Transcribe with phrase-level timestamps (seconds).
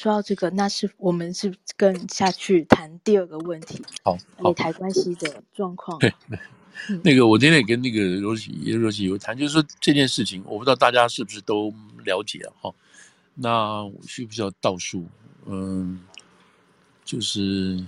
[0.00, 3.82] 说到这个，那是我们是跟下去谈第二个问题。
[4.02, 5.98] 好，美，台关系的状况。
[5.98, 6.10] 对，
[7.04, 11.70] 那个我今天也跟那个罗琦罗西有谈，就是说这件事情，我不知道大家是不是都
[12.06, 12.48] 了解啊？
[12.62, 12.74] 哈，
[13.34, 15.04] 那我需不需要倒数？
[15.44, 16.00] 嗯，
[17.04, 17.84] 就是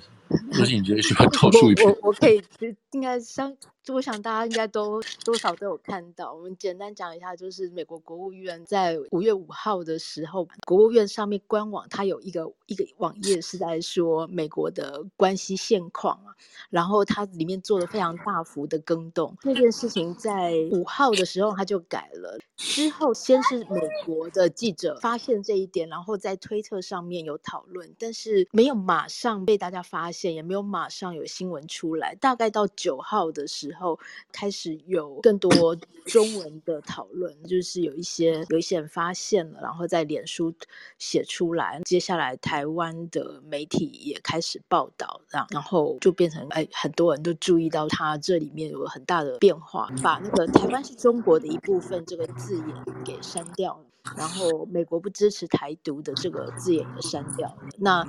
[0.50, 1.88] 罗琦你觉得需要倒数一遍？
[1.88, 2.42] 我我，我可以，
[2.90, 3.56] 应该相。
[3.88, 6.32] 我想大家应该都多少都有看到。
[6.32, 16.30] 我们简单讲一下，就是美国国务院在五月五号的时候，国务院上面官网它有一个一个网页是在说美国的关系现况啊，
[16.70, 19.36] 然后它里面做了非常大幅的更动。
[19.42, 32.14] 那件事情在五号的时候它就改了，之后先是美国的记者发现这一点，然后在推特上面有讨论，但是没有马上被大家发现，也没有马上有新闻出来。
[32.14, 33.71] 大概到九号的时候。
[33.72, 33.98] 然后
[34.30, 35.74] 开始有更多
[36.06, 40.52] 中文的讨论，就是有一些有一些人发现了，然后在脸书
[40.98, 41.80] 写出来。
[41.84, 52.66] 接下来台湾的媒体也开始报道，然后就变成哎，很多人都注意到它这里面有很大的变化，把那个“台湾是中国的一部分”这个字眼
[53.04, 53.84] 给删掉了，
[54.16, 57.68] 然后美国不支持台独的这个字眼也删掉了。
[57.78, 58.06] 那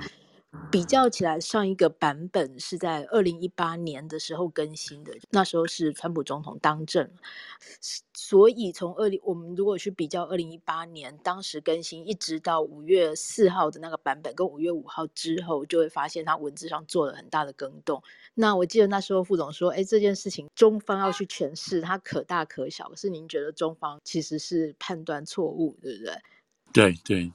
[0.70, 7.08] 比较起来，上一个版本是在二零一八年的时候更新的，那时候是川普总统当政，
[8.12, 18.02] 所以从二零我们如果去比较二零一八年当时更新，一直到五月四号的那个版本，跟五月五号之后，就会发现它文字上做了很大的更动。
[18.34, 26.14] 那我记得那时候副总说，哎，这件事情中方要去诠释，它可大可小，可是您觉得中方其实是判断错误，对不对？
[26.72, 27.32] 对对。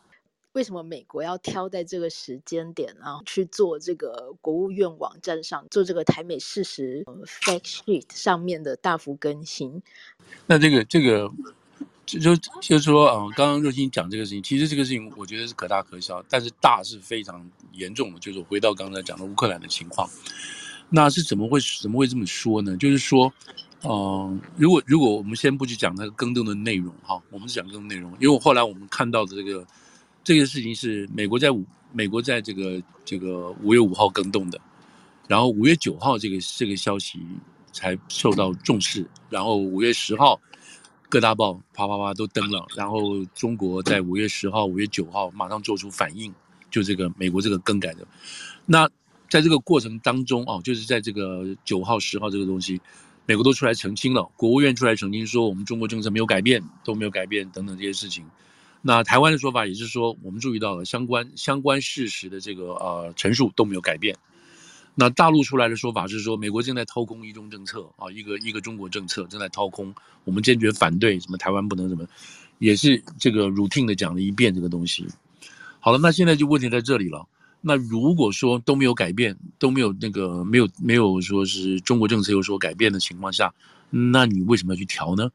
[0.54, 9.80] 为什么美国要挑在这个时间点，然后去做这个国务院网站上做这个台美事实 fact sheet 上面的大幅更新？
[10.48, 11.32] 那这个这个
[12.08, 18.20] 就就就是说啊，刚刚若星讲这个事情，其实这个事情我觉得是可大可小，但是大是非常严重的。
[18.20, 20.10] 就是回到刚才讲的乌克兰的情况，
[20.90, 22.76] 那是怎么会怎么会这么说呢？
[22.76, 23.32] 就是说，
[23.84, 29.64] 嗯、如果如果我们先不去讲那个更动的内容哈，我们是讲更动内容，因为我后来我们看到的这个。
[30.30, 34.62] 这个事情是美国在五，美国在这个这个五月五号更动的，
[35.28, 37.20] 然后五月九号这个这个消息
[37.72, 40.40] 才受到重视，然后五月十号
[41.10, 46.32] 各大报啪啪啪都登了，然后中国在五月十号、五月九号马上做出反应，
[46.70, 48.06] 就这个美国这个更改的。
[48.68, 48.88] 那
[49.32, 52.80] 在这个过程当中啊，就是在这个九号、十号这个东西，
[53.26, 58.24] 美国都出来澄清了，国务院出来澄清说我们中国政策没有改变，都没有改变等等这些事情。
[58.82, 64.16] 那台湾的说法也是说，我们注意到了相关相关事实的这个呃陈述都没有改变。
[64.96, 72.06] 那大陆出来的说法是说，美国正在掏空一中政策啊，一个一个中国政策正在掏空，我们坚决反对，什么台湾不能什么，
[72.58, 75.08] 也是这个 routine 的讲了一遍这个东西。
[75.80, 77.26] 好了，那现在就问题在这里了。
[77.62, 83.54] 那如果说都没有改变，都没有那个没有没有说是中国政策有所改变的情况下，
[83.90, 85.30] 那你为什么要去调呢？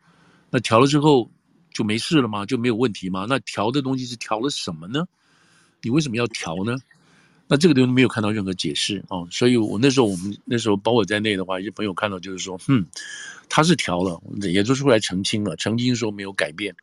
[0.50, 1.30] 那调了之后，
[1.74, 2.46] 就没事了吗？
[2.46, 3.26] 就没有问题吗？
[3.28, 5.06] 那调的东西是调了什么呢？
[5.82, 6.78] 你为什么要调呢？
[7.46, 12.82] 那这个东西没有看到任何解释啊、所以我那时候我们那时候包括在内的话，一些朋友看到就是说，哼，
[13.50, 16.74] 他是调了，也就是出来澄清了，澄清说没有改变。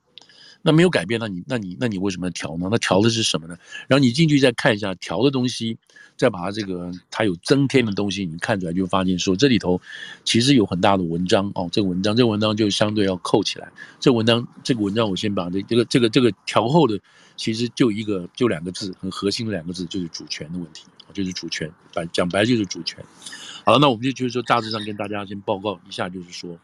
[0.63, 2.67] 那没有改变，那你那你那你为什么要调呢？
[2.71, 3.57] 那调的是什么呢？
[3.87, 5.77] 然后你进去再看一下调的东西，
[6.15, 9.81] 再把它这个它有增添的东西，你看出来就发现说这里头
[10.23, 11.67] 其实有很大的文章哦。
[11.71, 13.71] 这个文章这个文章就相对要扣起来。
[13.99, 16.99] 这文章这个文章我先把这这个这个这个调后的
[17.35, 23.03] 其实就一个就两个字，很核心的两个字就是主权的问题，就是主权，白讲白就是主权。
[23.65, 26.57] 好了，那我们就就是说大致上跟大家先报告一下，就是说。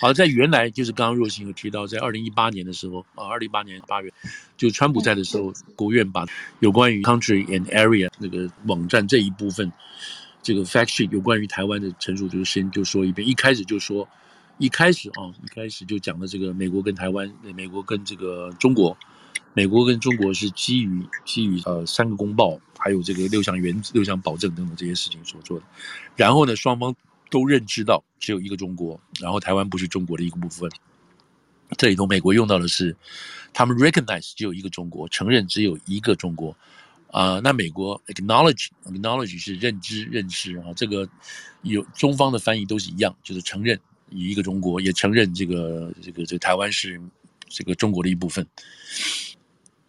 [0.00, 4.12] 好，在原来就是刚刚若星有提到，在二零一八年的时候啊，二零一八年八月，
[4.56, 6.24] 就川普在的时候，国务院把
[6.60, 9.72] 有关于 country and area 那个网站这一部分，
[10.40, 13.26] 这个 fact sheet 有关于台湾的陈述，就先就说一遍。
[13.26, 14.08] 一开始就说，
[14.58, 18.96] 一开始啊，一开始就讲了这个美国跟台湾，美国跟这个中国，
[19.52, 25.66] 美国跟中国是基于基于呃三个公报，还有这个六项原则、六项保证等等这些事情所做的。
[26.14, 26.94] 然后呢，双方。
[27.30, 30.70] 都认知到只有一个中国，然后台湾不是中国的一个部分。
[31.76, 32.96] 这里头美国用到的是，
[33.52, 36.56] 他们 recognize 只有一个中国，承认只有一个中国。
[37.10, 41.08] 啊、那美国 acknowledge acknowledge 是认知认识啊，这个
[41.62, 47.00] 有中方的翻译都是一样，就是承认一个中国，也承认这个这个这个台湾是
[47.48, 48.46] 这个中国的一部分。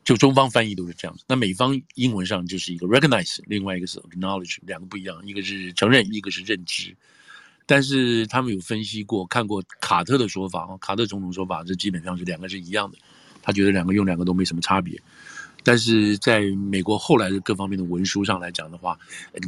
[0.06, 6.95] 就中方翻译都是这样子，那美方英文上就是一个 recognize，另外一个是 acknowledge，两个不一样，一个是承认，一个是认知。
[7.69, 12.98] 但是他们有分析过，看过卡特的说法，卡特总统说法，这基本上是两个是一样的，
[13.44, 15.00] 他觉得两个用两个都没什么差别。
[15.62, 18.98] 但是在美国后来的各方面的文书上来讲的话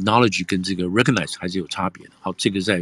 [0.04, 2.12] ，knowledge 跟这个 recognize 还是有差别的。
[2.20, 2.80] 好，这个在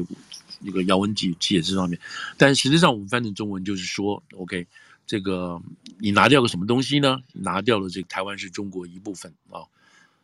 [0.59, 1.99] 那个姚文解解释上面，
[2.37, 4.67] 但实际上我们翻成中文就是说，OK，
[5.07, 5.59] 这个
[5.99, 7.19] 你拿掉个什么东西呢？
[7.33, 9.65] 拿掉了这个台湾是中国一部分啊，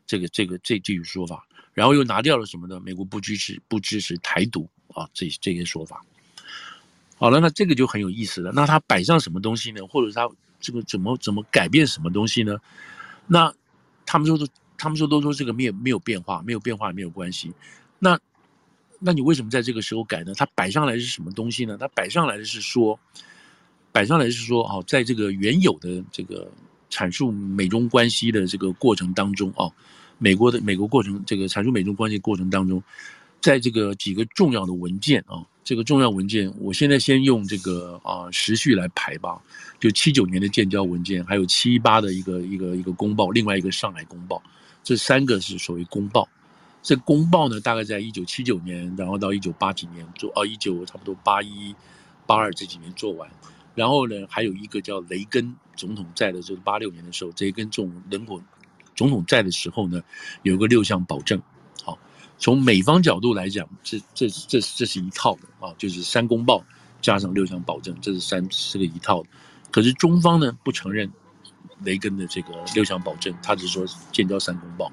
[0.06, 2.78] 这个这个这这句说法，然后又拿掉了什么呢？
[2.80, 6.04] 美国不支持不支持台独啊，这这些说法。
[7.19, 8.50] 好了，那这个就很有意思了。
[8.54, 9.87] 那他摆上什么东西呢？
[9.87, 10.28] 或者他
[10.60, 12.58] 这个怎么怎么改变什么东西呢？
[13.26, 13.54] 那
[14.04, 14.46] 他们说都，
[14.76, 17.52] 他们说都说这个没有没有变化，没有变化也没有关系。
[17.98, 18.19] 那
[18.98, 20.34] 那你为什么在这个时候改呢？
[20.34, 21.76] 他摆上来是什么东西呢？
[21.78, 22.99] 他摆上来的是说，
[23.92, 26.50] 摆上来是说，哦，在这个原有的这个
[26.90, 29.72] 阐述美中关系的这个过程当中，哦，
[30.19, 32.82] 美国的美国过程这个阐述美中关系过程当中，
[33.46, 35.46] 在这个几个重要的文件啊。
[35.62, 39.40] 这个重要文件，我现在先用这个啊时序来排吧。
[39.78, 44.43] 就七九年的建交文件，还有七八的一个一个一个公报，另外一个上海公报，
[44.82, 46.28] 这三个是属于公报。
[46.82, 51.72] 这公报呢，大概在一九七九年，然后到一九八几年做，哦，一九差不多八一
[52.26, 53.31] 八二这几年做完。
[53.76, 58.42] 然后呢，还有一个叫雷根总统在的，就是八六年的时候，雷根总人口
[58.96, 60.02] 总统在的时候呢，
[60.42, 61.40] 有个六项保证。
[62.38, 66.64] 从美方角度来讲，这这这这是一套的啊，就是三公报
[67.00, 69.28] 加上六项保证，这是三是个一套的。
[69.70, 71.10] 可是中方呢不承认
[71.82, 74.90] 雷根的这个六项保证，他只说建交三公报，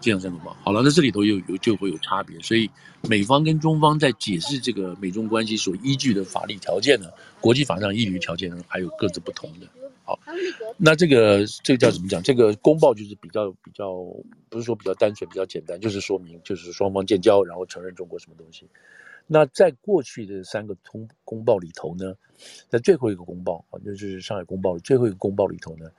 [0.00, 0.56] 建交三公报。
[0.62, 2.70] 好了，那这里头有有就会有差别，所以
[3.08, 7.08] 美方跟中方在解释这个美中关系所依据的法律条件呢，
[7.40, 9.66] 国际法上依据条件呢，还有各自不同的。
[10.06, 10.20] 好，
[10.76, 12.22] 那这个这个叫怎么讲？
[12.22, 13.94] 这个公报就是比较比较，
[14.50, 18.68] 不是说比较单纯、比较简单，就是说明就是双方建交，然后承认中国什么东西。
[19.26, 22.14] 那在过去的三个通公报里头呢，
[22.68, 25.90] 在最后一个公报啊，就是上海公报的最后一个公报里头呢，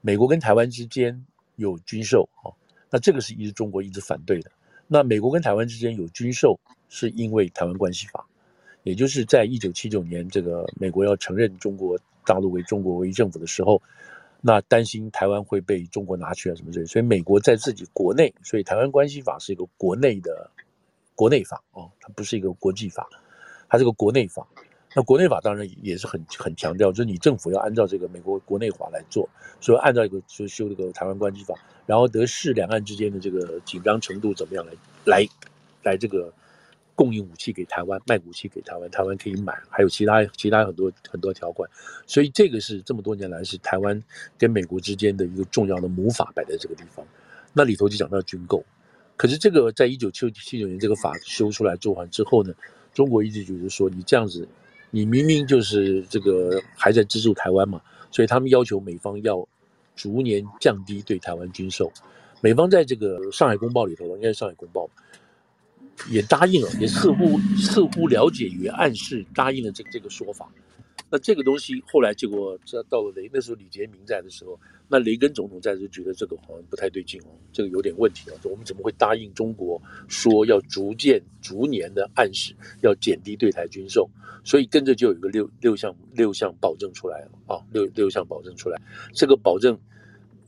[0.00, 1.22] 美国跟台湾之间
[1.56, 2.48] 有军售啊，
[2.88, 4.50] 那这个是一直中国一直反对的。
[4.86, 6.58] 那美国跟台湾之间有军售，
[6.88, 8.26] 是因为台湾关系法，
[8.84, 11.98] 也就是在一九七九年，这个美国要承认中国。
[12.26, 13.80] 大陆为中国唯一政府的时候，
[14.42, 20.50] 那担心台湾会被中国拿去啊什么之类，所以美国在自己国内，所以台湾关系法是一个国内的
[21.14, 23.08] 国内法哦，它不是一个国际法，
[23.68, 24.46] 它是个国内法。
[24.94, 29.28] 那国内法当然也是很很强调，就是你政府要按照这个美国国内法来做，
[29.60, 31.54] 所以按照一个就修这个台湾关系法，
[31.86, 34.72] 然后得视两岸之间的这个紧张程度怎么样来
[35.04, 35.28] 来
[35.82, 36.32] 来这个。
[36.96, 41.70] 供应武器给台湾，卖武器给台湾，台湾可以买，还有其他其他很多很多条款，
[42.06, 44.02] 所以这个是这么多年来是台湾
[44.36, 47.06] 跟美国之间的一个重要的母法摆在这个地方。
[47.52, 48.64] 那里头就讲到军购，
[49.16, 52.52] 可是这个在一九七七九年这个法修出来做完之后呢，
[52.92, 54.48] 中国一直就是说你这样子，
[54.90, 59.46] 你明明就是这个还在资助台湾嘛，所以他们要求美方要
[59.94, 61.92] 逐年降低对台湾军售。
[62.40, 64.88] 美方在这个上海公报里头，应该是上海公报。
[66.10, 70.50] 也答应了，也似乎似乎了解与暗示答应了这这个说法。
[71.08, 78.34] 那这个东西后来结果这到了雷那时候李杰明在的时候，那雷根总统在就觉得这个好像不太对劲哦，这个有点问题啊。
[78.42, 84.10] 我们怎么会答应中国说要逐渐逐年的暗示要减低对台军售？
[84.44, 88.80] 所以跟着就有一个六六项六项保证出来了啊，六六项保证出来，
[89.12, 89.78] 这个保证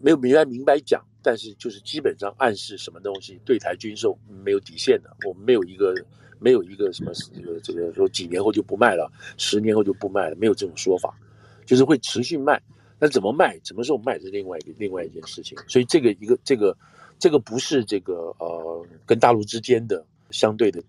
[0.01, 1.05] 没有明白明白讲。
[1.23, 5.95] 但是就是基本上暗示什么东西对台军售没有底线的，我们没有一个
[6.39, 11.19] 没有一个什么这个这个说几年后就不卖了，十年后就不卖了，没有这种说法，
[11.67, 12.61] 就是会持续卖。
[13.01, 15.57] 那怎么卖，什么时候卖是另外一个另外一件事情。
[15.69, 16.77] 所以这个一个这个
[17.19, 20.83] 这个不是这个呃跟大陆之间的相对的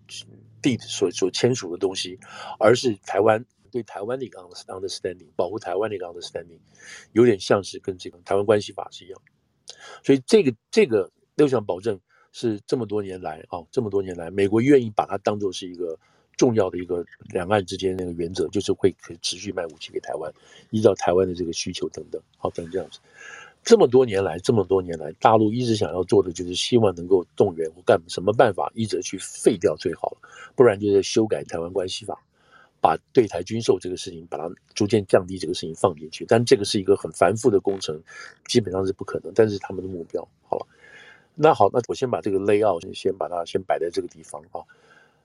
[0.62, 2.18] 地所所签署的东西，
[2.60, 6.58] 而是台湾对台湾的一个 understanding，保护台湾的一个 understanding，
[7.12, 9.22] 有点像是跟这个台湾关系法是一样。
[10.04, 12.00] 所以这个这个六项保证
[12.32, 15.98] 是这么多年来啊，这么多年来，美国愿意把它当做是一个
[16.38, 20.32] 重要的一个两岸之间那个原则，就是会可持续卖武器给台湾，
[20.70, 23.00] 依照台湾的这个需求等等，好，等这样子。
[23.62, 32.18] 这么多年来，这么多年来，大陆一直想要做的就是希望能够动员或干什么办法，一则去废掉最好了，不然就是修改台湾关系法。
[32.82, 38.02] 把对台军售这个事情，把它逐渐降低这个事情放进去，但这个是一个很繁复的工程，
[38.48, 39.32] 基本上是不可能。
[39.34, 40.68] 但是他们的目标好了，
[41.36, 44.62] 那好，那我先把这个 layout 先把它先摆在这个地方啊。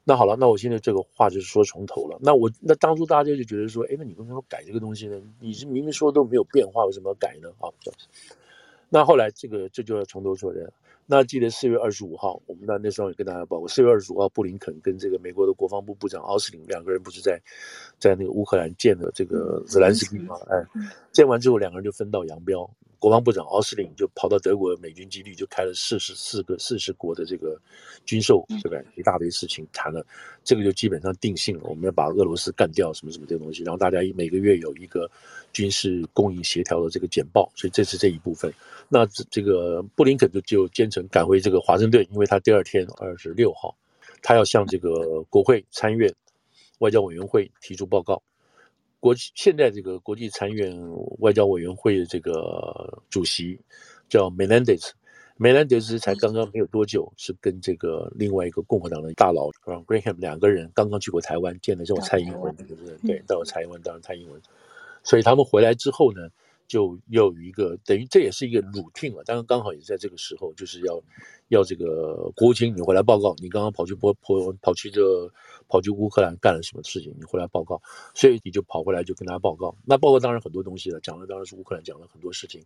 [0.05, 2.19] 那好了，那我现在这个话就是说从头了。
[2.21, 5.21] 那我那当初大家就觉得说，哎，那你为什么改这个东西呢？
[5.41, 7.49] 你是明明说都没有变化，为什么要改呢？
[7.59, 7.71] 啊，
[8.89, 10.73] 那后来这个这就要从头说的。
[11.07, 17.41] 那记得四月二十五号，我们那那时候也跟大家报过，四月二十五号，布林肯跟这个美国的国防部部长奥斯汀两个人不是在
[17.99, 20.35] 在那个乌克兰见了这个泽兰斯基吗？
[20.49, 20.65] 哎，
[21.13, 22.69] 见完之后两个人就分道扬镳，
[22.99, 27.61] 国防部长奥斯汀就跑到德国美军基地，就开了四十四个四十国的这个
[28.05, 28.79] 军售，对吧？
[28.97, 30.05] 一大堆事情谈了，
[30.43, 35.11] 这个就基本上定性了，我们要把俄罗斯干掉，什么什么这个东西，然后大家每个月有一个
[35.53, 38.53] 军事供应协调的这个简报，所以这是这一部分。
[38.89, 43.77] 那这个布林肯就就兼程赶回这个华盛顿，因为他第二天二十六号，
[44.23, 46.13] 他要向这个国会参院
[46.79, 48.23] 外交委员会提出报告。
[49.05, 50.75] 国现在这个国际参院
[51.19, 53.61] 外交委员会的这个主席
[54.09, 54.95] 叫梅兰德斯，
[55.37, 62.97] 梅兰德斯才刚刚没有多久，是跟这个另外一个共和党的大佬 Ron Graham 两个人刚刚去过台湾，见了这种蔡英文，对不对？
[63.07, 64.41] 对，到了蔡英文，当然蔡英文，
[65.03, 66.31] 所以他们回来之后呢，
[66.67, 70.99] 就又有一个等于这也是一个 routine 了，当然刚好也在这个时候，就是要
[71.49, 75.31] 要这个国务卿你回来报告，你刚刚跑去波波跑去这个。
[75.75, 77.13] 跑去乌克兰干了什么事情？
[77.19, 77.83] 你回来报告，
[78.15, 79.75] 所以你就跑回来就跟他报告。
[79.85, 82.63] 那报告当然很多东西了，讲的当然是乌克兰，讲了很多事情。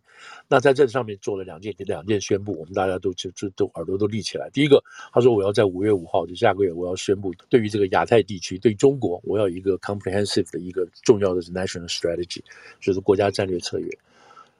[0.47, 4.47] 那在这上面做了两件两件宣布，我们大家都就就都耳朵都立起来。
[4.51, 4.79] 第一个，
[5.11, 12.43] 他说我要在五月五号，就下个月我要宣布，对于这个亚太地区，对中国，我要一个 comprehensive 的一个重要的 national strategy，
[12.79, 13.89] 就是国家战略策略。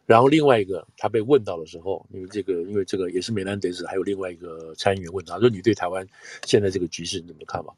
[0.07, 6.03] 然后另外一个，他被问到的时候，因为这个，因为这个也是梅兰德斯，还有另外一个参议员问他说：“你对台湾
[6.45, 7.71] 现在这个局势你怎么看法？”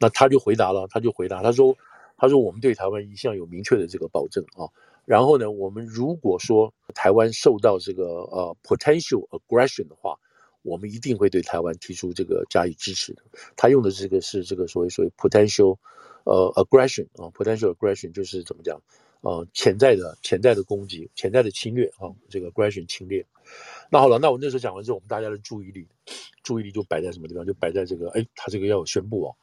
[0.00, 1.76] 那他就回答了，他就回答，他说
[2.16, 4.68] ：“他说我们对台湾一向有明确的这个保证啊。
[5.04, 10.18] 然后呢，我们如果说台湾受到这个呃 potential aggression 的话，
[10.62, 13.22] 我们一定会对台湾提出这个加以支持的。
[13.56, 15.78] 他用的这个是这个所谓所谓 potential
[16.24, 18.78] 呃 aggression 啊，potential aggression 就是怎么讲
[19.22, 23.24] 呃潜在的潜在的攻击，潜在的侵略啊，这个 aggression 侵略。
[23.90, 25.88] 那好了，那我那时候讲完之后，我们大家的注意力
[26.42, 27.46] 注意力就摆在什么地方？
[27.46, 29.34] 就摆在这个，哎，他这个要宣布哦。”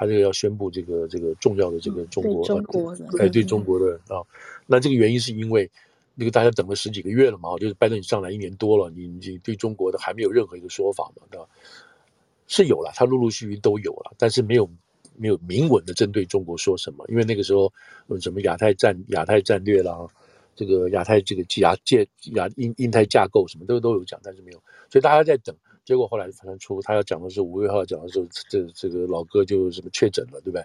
[0.00, 4.24] 他这个要宣布这个这个重要的这个中国，中国的哎，对中国的啊，
[4.66, 5.70] 那这个原因是因为
[6.14, 11.46] 那个大家等了十几个月了嘛，就是拜登你上来一年多了，你你对中国的还没有任何一个说法嘛，对吧？
[12.46, 14.66] 是有了，他陆陆续续都有了，但是没有
[15.16, 17.70] 没有明文的针对中国说什么，因为那个时候
[18.22, 19.98] 什么亚太战亚太战略啦，
[20.56, 25.54] 这个亚太这个亚界亚印印太架构什么都都有讲，但是没有，所以大家在等。
[25.90, 30.62] 结果后来传出他要讲的是五月号讲的时候，这这个老哥就什么确诊了，对不对？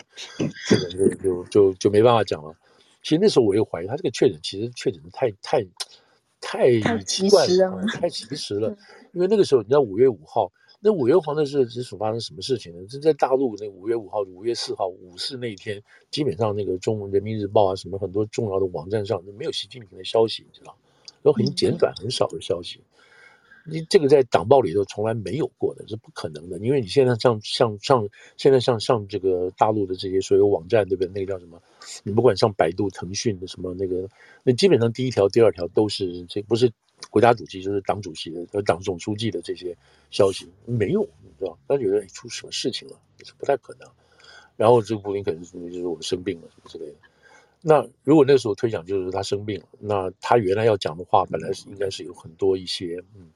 [0.67, 2.55] 确诊就就就就没办法讲了。
[3.01, 5.65] 其实那时候我又怀疑他这个确诊其实确诊的太太
[6.39, 8.77] 太奇怪了，太及时了。
[9.13, 12.85] 因为那个时候你知道五月五号，那五月五号那时候是所发生什么事情呢？
[12.85, 20.77] 就在大陆那五月五号、五月四号五四那一天，基本上那个中文人民日报啊什么很多重要的网站上都没有习近平的消息，你知道，
[21.23, 22.79] 都很简短、很少的消息。
[23.67, 26.57] 你这个在党报里头从来没有过的，是不可能的。
[26.59, 28.07] 因为你现在像像像
[28.37, 31.11] 现在像上这个大陆的这些所有网站，对不对？
[31.11, 31.61] 那个叫什么？
[32.03, 34.07] 你不管上百度、腾讯的什么那个，
[34.43, 36.71] 那基本上第一条、第二条都是这不是
[37.09, 39.75] 国家主席就是党主席的、和党总书记的这些
[40.11, 41.57] 消息，没有，你知道？
[41.67, 43.89] 但是有人出什么事情了，是不太可能。
[44.55, 46.95] 然后这个布林肯是就是我生病了什么之类的。
[47.67, 53.31] 那如果那个时候推想就是他生病了，那他原来要讲的话本来是应该是有很多一些嗯。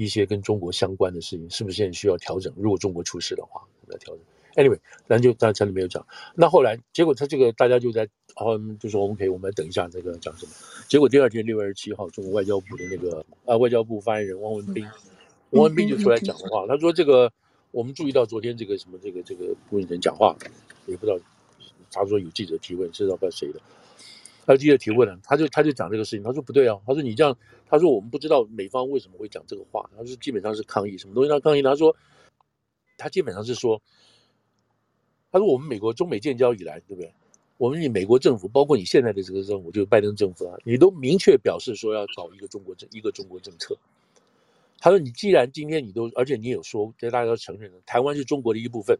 [0.00, 2.54] 一些跟中国相关的事情，是不是现在需要调整？
[2.56, 4.24] 如果中国出事的话，要调整。
[4.54, 6.06] Anyway，咱就咱这里没有讲。
[6.36, 8.02] 那后来结果他这个大家就在，
[8.36, 10.52] 然后就说 OK，我们来等一下这个讲什么。
[10.88, 14.86] 结果第二天六月二十七号，中国外交部的那个啊外交部发言人汪文斌，
[15.50, 17.32] 汪文斌就出来讲的话，他说这个
[17.72, 20.36] 我们注意到昨天这个什么这个这个布林肯讲话，
[20.86, 21.18] 也不知道
[21.98, 23.60] 他说有记者提问，是知道不知道谁的。
[24.46, 27.36] 他记者提问了，他就他就讲这个事情，他说不对啊，他说你这样，
[27.68, 31.60] 他说我们不知道美方为什么会讲这个话，他说基本上是抗议，什么东西他抗议？
[31.60, 31.94] 他说
[32.96, 33.82] 他基本上是说，
[35.30, 37.12] 他说我们美国中美建交以来，对不对？
[37.58, 43.76] 我们你美国政府，包括你现在的这个政府，就是拜登政府啊，你都明确表示说要搞一个中国政一个中国政策。
[44.78, 48.96] 他说你既然今天你都，而且你有说，这大家都承认了，台湾是中国的一部分，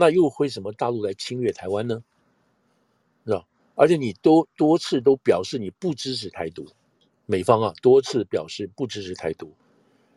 [0.00, 2.04] 那又为什么大陆来侵略台湾呢？
[3.26, 3.44] 是吧？
[3.74, 6.64] 而且你多多次都表示你不支持台独，
[7.26, 9.52] 美方啊多次表示不支持台独，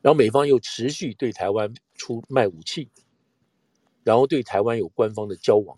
[0.03, 2.87] 然后美方又持续对台湾出卖武器，
[4.03, 5.75] 然后对台湾有官方的交往，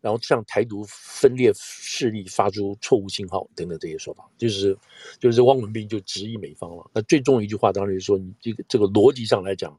[0.00, 4.74] 然后向台独分裂势力发出错误信号等等这些说法，就是
[5.20, 6.90] 就是汪文斌就质疑美方了。
[6.94, 9.78] 那最重要一句话当然就是说，你这个这个逻辑上来讲，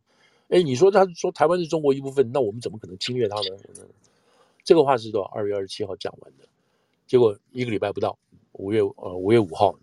[0.50, 3.58] 哎，你说他说台湾是中国一部分，那我们怎么可能侵略他呢？
[4.64, 5.30] 这个话是多少？
[5.30, 6.46] 二月二十七号讲完的。
[7.06, 8.18] 结果一个礼拜不到，
[8.54, 9.78] 五月呃五月五号，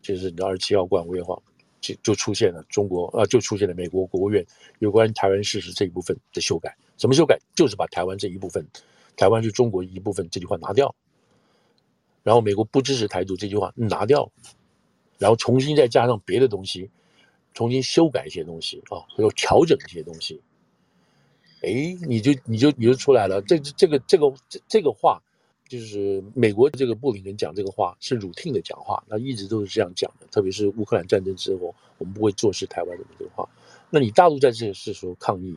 [0.00, 1.42] 就是二十七号过五月号，
[1.80, 4.44] 就就出现了中国啊，就出现了美国国务院
[4.78, 6.76] 有关台湾事实这一部分的修改。
[6.98, 7.38] 什么修改？
[7.54, 8.64] 就是把台湾这一部分，
[9.16, 10.94] 台湾是中国一部分这句话拿掉，
[12.22, 14.30] 然后美国不支持台独这句话拿掉，
[15.18, 16.90] 然后重新再加上别的东西，
[17.54, 20.40] 重新修改一些东西啊，或者调整一些东西，
[21.62, 23.42] 哎，你就你就你就出来了。
[23.42, 25.22] 这这个这个这这个话，
[25.68, 30.26] 就是美国这个布林肯讲这个话是 routine 的讲话，那一直都是这样讲的。
[30.30, 33.48] 特别是乌克兰战争之后，我们不会坐视台湾的这个话。
[33.90, 35.56] 那你大陆在这个时候抗议，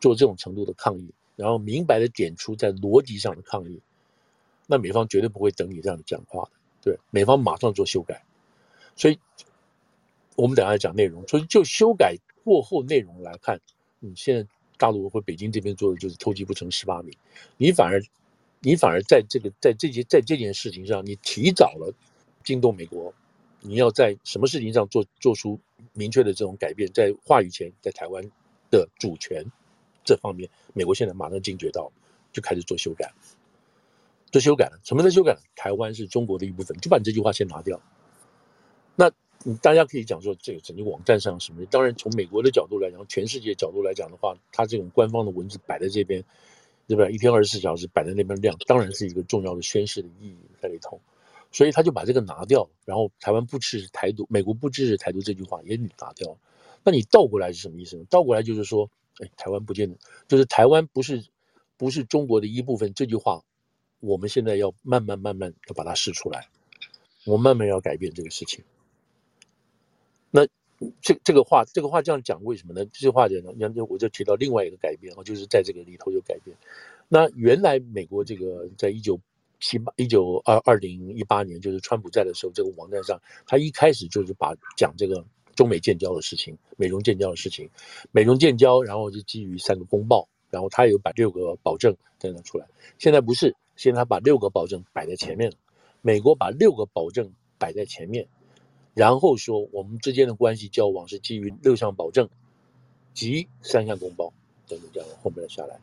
[0.00, 3.80] 做这种程度的抗议，然后明白的点出在逻辑上的抗议，
[4.66, 6.50] 那美方绝对不会等你这样的讲话的，
[6.82, 8.22] 对，美方马上做修改。
[8.94, 9.18] 所以，
[10.36, 11.26] 我们等下来讲内容。
[11.28, 13.60] 所以，就修改过后内容来看，
[14.00, 14.48] 你现在
[14.78, 17.16] 大陆或北京这边做的就是偷鸡不成蚀把米。
[17.56, 18.02] 你反而，
[18.60, 21.94] 你反而在这个在这些在这件事情上，你提早了
[22.44, 23.12] 惊动美国。
[23.64, 25.56] 你要在什么事情上做做出
[25.92, 28.28] 明确的这种改变，在话语权，在台湾
[28.72, 29.44] 的主权
[30.04, 31.88] 这方面，美国现在马上惊觉到，
[32.32, 33.12] 就开始做修改。
[34.32, 35.38] 做修改了，什么在修改？
[35.54, 37.80] 台湾是中国的一部分，就把你这句话先拿掉。
[38.96, 39.08] 那
[39.60, 41.64] 大家可以讲说，这个整个网站上什么？
[41.66, 46.22] 当然，从美国的角度来讲，全世界角度来讲的话，它这种官方的文字摆在这边，
[46.86, 47.10] 对吧？
[47.10, 51.00] 一天二十四小时摆在那边亮，当然是一个重要的宣示的意义在里头。
[51.50, 56.38] 所以他就把这个拿掉，然后台湾不支持台独，美国不支持台独这句话也你拿掉。
[56.82, 58.04] 那你倒过来是什么意思呢？
[58.08, 59.96] 倒过来就是说，哎，台湾不见得，
[60.28, 61.22] 就是台湾不是
[61.76, 62.94] 不是中国的一部分。
[62.94, 63.42] 这句话，
[64.00, 66.48] 我们现在要慢慢慢慢的把它试出来，
[67.26, 68.64] 我慢慢要改变这个事情。
[71.00, 72.84] 这这个话，这个话这样讲，为什么呢？
[72.86, 76.56] 这句话讲呢，然后我就提到另外一个改变啊，就是在这个里头有改变。
[77.08, 79.20] 那原来美国这个在一九
[79.60, 85.24] 七八一九二二零一八年，就是川普在的时候，这个网站上，他一开始就是把讲这个
[85.54, 87.68] 中美建交的事情，美中建交的事情，
[88.10, 92.66] 美中建交，然后就基于三个公报，然后他有把六个保证等等出来。
[92.98, 95.56] 现在不是，现在他把六个保证摆在前面了，
[96.00, 98.26] 美国把六个保证摆在前面。
[98.94, 102.28] 然后说，我们之间的关系交往是基于六项保证
[103.14, 104.32] 及三项公报
[104.68, 105.80] 等等这样后面的下来。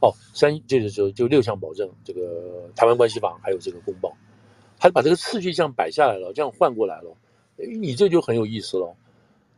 [0.00, 4.16] 哦，三就是说就六项保证，这个台湾关系法还有这个公报，
[4.78, 7.16] 他把这个次序这样摆下来了，这样换过来了，
[7.56, 8.96] 你这就很有意思了。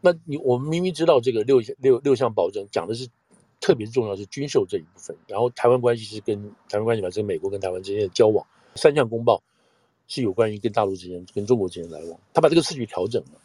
[0.01, 3.09] 那你我们明明知道这个六六六项保证讲的是
[3.61, 9.43] 特别重要是军售这一部分，然后台湾关系是跟台湾关系法是美国跟台湾之间的交往，三项公报。
[10.11, 13.40] 是有关于跟大陆之间、跟中国之间来往，他把这个次序调整了，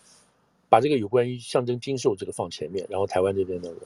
[0.67, 3.82] 把这个有关于象征经受这个放前面，然后台湾这边那个，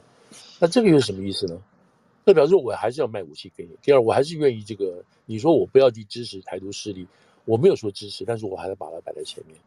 [0.59, 1.61] 那这个又是什么意思呢？
[2.23, 3.71] 那表示我还是要卖武器给你。
[3.81, 7.05] 第二，我还是愿意这个，你说我不要去支持台独势力，
[7.43, 9.57] 我没有说支持，但是我还是把它摆在前面。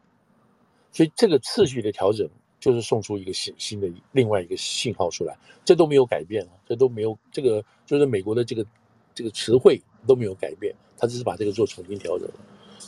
[0.91, 2.27] 所以这个次序的调整，
[2.59, 8.65] 就是送出一个新新的另外一个信号出来，这都没有改变啊，这都没有这个就是美国的这个
[9.13, 12.33] 这个词汇都没有改变，他只是把这个做重新调整了。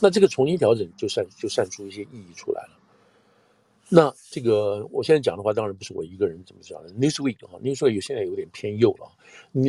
[0.00, 2.70] 那这个重新调整就散就散出一些意义出来了。
[3.88, 6.90] 那这个我现在讲的话，当然不是我一个人怎么讲的。
[6.94, 9.08] Newsweek 哈，Newsweek 现在有点偏右了，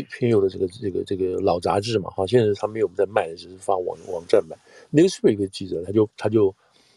[0.10, 4.58] 偏右的这个这个这个老杂志嘛，哈，现在他没有在卖，只是发网网站版。
[4.92, 6.56] Newsweek 的记者他就他就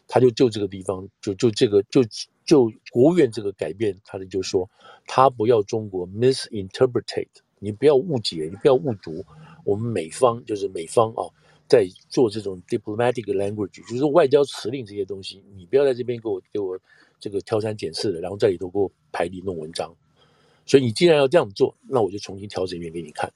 [0.09, 2.03] 他就就这个地方就就这个就
[2.47, 4.67] 就国务院这个改变，他的就说
[5.07, 9.23] 他不要中国 misinterpret，你不要误解，你不要误读
[9.67, 11.29] 我们美方就是美方啊。
[11.71, 16.77] 在做这种 diplomatic language，就是外交辞令这些东西，你不要在这边给我给我
[17.21, 19.95] 这个挑三拣四的，然后在里头给我排里弄文章。
[20.67, 23.33] 所以你既然要这样做，那我就重新调整一遍给你看。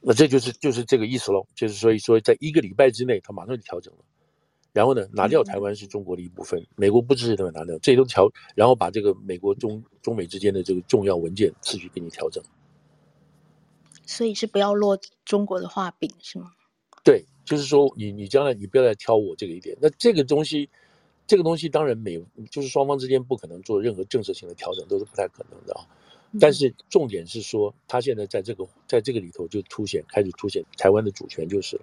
[0.00, 4.00] 那这就是就是这个意思喽，就是所以说，在一个礼拜之内，他马上就调整了。
[4.72, 12.40] 然后呢，拿掉台湾是中国的一部分，美国不支持他们拿掉，这些都调，然后把这个美国中中美之间的这个重要文件次序给你调整。
[14.06, 16.52] 所以是不要落中国的画饼是吗？
[17.04, 19.76] 对，就是说你你将来你不要再挑我这个一点。
[19.80, 20.68] 那这个东西，
[21.26, 25.86] 这个东西当然美，就是双方之间不可能做任何政策性的调整，都是不太可能的啊。
[26.40, 31.82] 但是重点是说，他现在在这个在这个里头就凸显开始凸显台湾的主权就是了。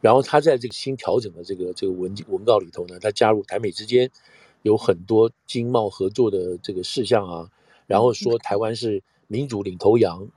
[0.00, 4.10] 然后他在这个新调整的这个这个文文告里头呢，他加入台美之间
[4.62, 7.48] 有很多经贸合作的这个事项啊，
[7.86, 10.28] 然后说台湾是民主领头羊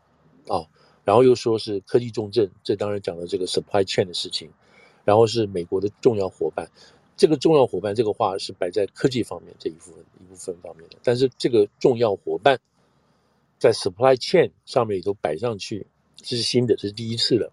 [0.48, 0.68] 啊。
[1.06, 4.50] 然后又说是科技重镇，这当然讲了这个 supply chain 的事情，
[5.06, 6.70] 然后是美国的重要伙伴，
[7.16, 12.60] 这个重要伙伴这个话是摆在科技方面这一部分一部分方面的，但是这个重要伙伴
[13.60, 15.88] 在 supply chain 上面也都摆上去，
[16.18, 17.52] 这是新的，这是第一次的。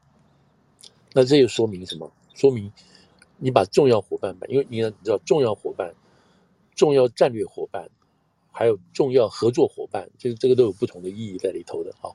[1.13, 2.11] 那这又说明什么？
[2.35, 2.73] 说明
[3.37, 5.95] 你把重要伙伴摆，因为你要你知道重要伙伴、
[6.75, 7.91] 重要战略伙伴，
[8.51, 12.09] 还有重要合作伙伴，这个这个都有不同的意义在里头的啊。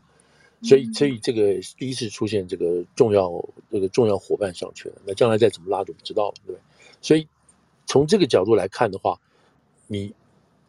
[0.63, 3.31] 所以，所以这个第一次出现这个重要
[3.69, 6.61] 这个重要伙伴上去了，那将来再怎么拉就不知道了，对不对？
[6.99, 7.27] 所以
[7.85, 9.19] 从这个角度来看的话，
[9.85, 10.13] 你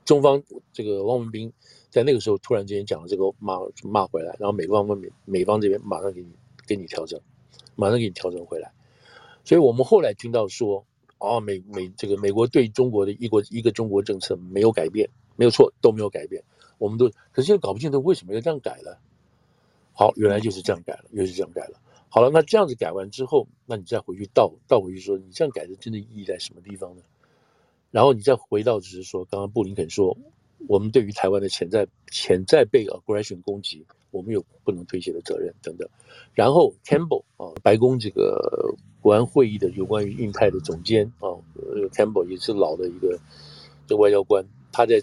[0.05, 1.51] 中方这个汪文斌
[1.89, 6.29] 在那个时候突然之间讲了这个骂骂回来，然后美方面美方这边马上给你
[6.67, 7.19] 给你调整，
[7.75, 8.71] 马上给你调整回来。
[9.45, 10.85] 所以我们后来听到说，
[11.17, 16.45] 哦，美美这个美国对中国的一国一个中国政策没有改变，没有错，都没有改变。
[16.77, 19.01] 我们都可是现在搞不清楚为什么要这样改了。
[19.99, 21.81] 好，原来就是这样改了，又是这样改了。
[22.09, 27.03] 好了，那这样子改完之后，那你再回去倒倒回去说，你这样改的真的意义在什么地方呢？
[27.91, 30.17] 然后你再回到就是说，刚刚布林肯说，
[30.69, 35.89] 我们对于台湾的潜在潜在被 aggression 攻击，我们有不能推卸的责任等等。
[36.33, 41.35] 然后 Campbell 啊，白宫这个国安会议的有关于印太的总监啊
[41.93, 43.19] ，Campbell 也是老的一个
[43.89, 45.03] 这外交官，他在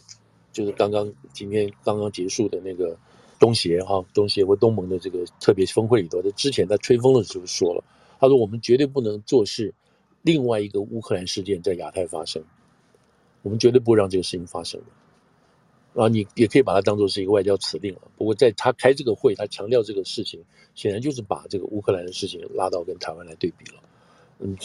[0.54, 2.98] 就是刚刚今天刚刚结束的那个。
[3.46, 7.84] 东协哈，东协或东盟的这个特别峰会里头，他之前在吹风的时候说了，
[8.20, 9.72] 他说我们绝对不能坐视
[10.24, 12.44] 另外一个乌克兰事件在亚太发生，
[13.44, 14.88] 我们绝对不会让这个事情发生的。
[15.94, 18.02] 然后你也可以把它当做是一个外交辞令了。
[18.18, 23.84] 不过在他开这个会，他强调这个事情，显然就是把这个乌克兰的事情拉到跟台湾来对比了。
[24.40, 24.58] 嗯，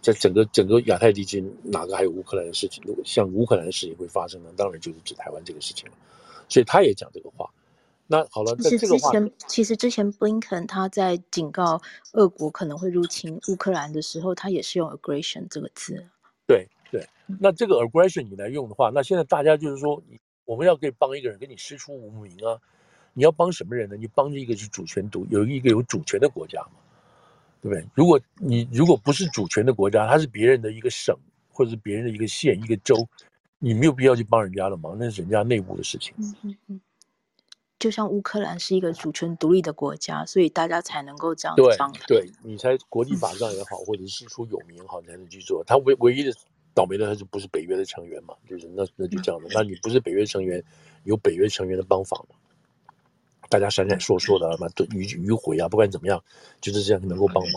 [0.00, 2.82] 在整个整个亚太地区，哪个还有乌克兰的事情？
[2.86, 4.48] 如果像乌克兰的事情会发生呢？
[4.56, 5.94] 当然就是指台湾这个事情了。
[6.48, 7.52] 所以他也讲这个话。
[8.06, 11.80] 那好了，其实之前其实之前布林肯他在警告
[12.12, 16.04] 俄国可能会入侵乌克兰的时候，他也是用 aggression 这个字。
[16.46, 17.08] 对对，
[17.40, 20.02] 那这个 aggression 你来用的话，那现在大家就是说，
[20.44, 22.60] 我们要可以帮一个人，给你师出无名啊，
[23.14, 23.96] 你要帮什么人呢？
[23.96, 26.72] 你帮一个是主权独有一个有主权的国家嘛，
[27.62, 27.86] 对不对？
[27.94, 31.16] 如果你如果不是主权的国家，它是别人的一个省
[31.50, 33.08] 或者是别人的一个县一个州，
[33.58, 36.12] 你没有必要去帮人家的忙，那是人家内部的事情。
[36.18, 36.80] 嗯嗯嗯。
[37.84, 41.92] 就像乌克兰是一个主权独立的国家，所以大家才能够这样帮。
[42.06, 45.62] 对，对你才国际法上也好，或者是师出有名好，才能去做。
[45.66, 46.32] 他唯唯一的
[46.72, 49.50] 倒霉的，他就不是北约的成员嘛，就是那那就这样的。
[49.52, 50.64] 那你不是北约成员，
[51.02, 52.36] 有北约成员的帮忙嘛？
[53.50, 56.24] 大家闪闪烁烁的嘛，都迂迂回啊，不管怎么样，
[56.62, 57.52] 就是这样能够帮忙。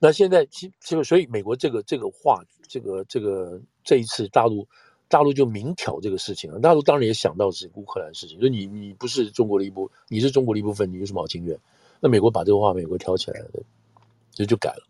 [0.00, 4.66] 那现在其这个，所以美国这个这个话，这个这个这一次大陆。
[5.08, 11.56] 大陆就明挑这个事情了，大陆当然也想到是乌克兰事情，就你你不是中国的一部，你是中国的一部分，你有什么好情愿？
[12.00, 13.50] 那美国把这个话美国挑起来了，
[14.32, 14.82] 就就改了，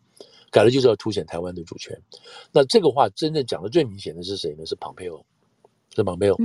[0.51, 2.01] 改了就是要凸显台湾的主权。
[2.53, 4.65] 那这个话真正讲的最明显的是谁呢？
[4.65, 5.23] 是庞佩奥，
[5.95, 6.37] 是庞佩奥。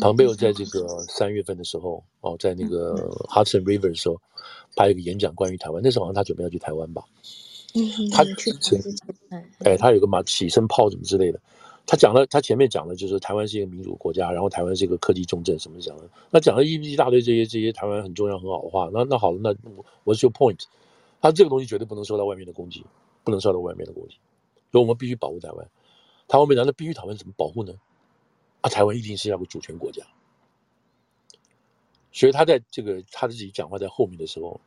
[0.00, 2.94] 庞佩奥在这个三月份的时候，哦，在那个
[3.28, 4.20] Hudson River 的时候，
[4.76, 7.02] 他有个演讲关于台湾，那时候好像他准备要去台湾吧？
[8.12, 8.80] 他之前，
[9.60, 11.40] 哎，他有个马起身炮什么之类的。
[11.90, 16.10] 他讲了，他前面讲的就是台湾是一个民主国家，然后台湾是一个科技重镇，什么讲的？
[16.30, 18.90] 那讲了一一大堆这些这些台湾很重要很好的话。
[18.92, 20.64] 那那好了，那我我是 your point，
[21.22, 22.84] 他这个东西绝对不能受到外面的攻击，
[23.24, 24.18] 不能受到外面的攻击，
[24.70, 25.66] 所以我们必须保护台湾。
[26.28, 27.72] 台湾没难道必须台湾怎么保护呢？
[28.60, 30.04] 啊，台湾一定是要个主权国家。
[32.12, 34.60] 所以他在这个他自己讲话在后面的时候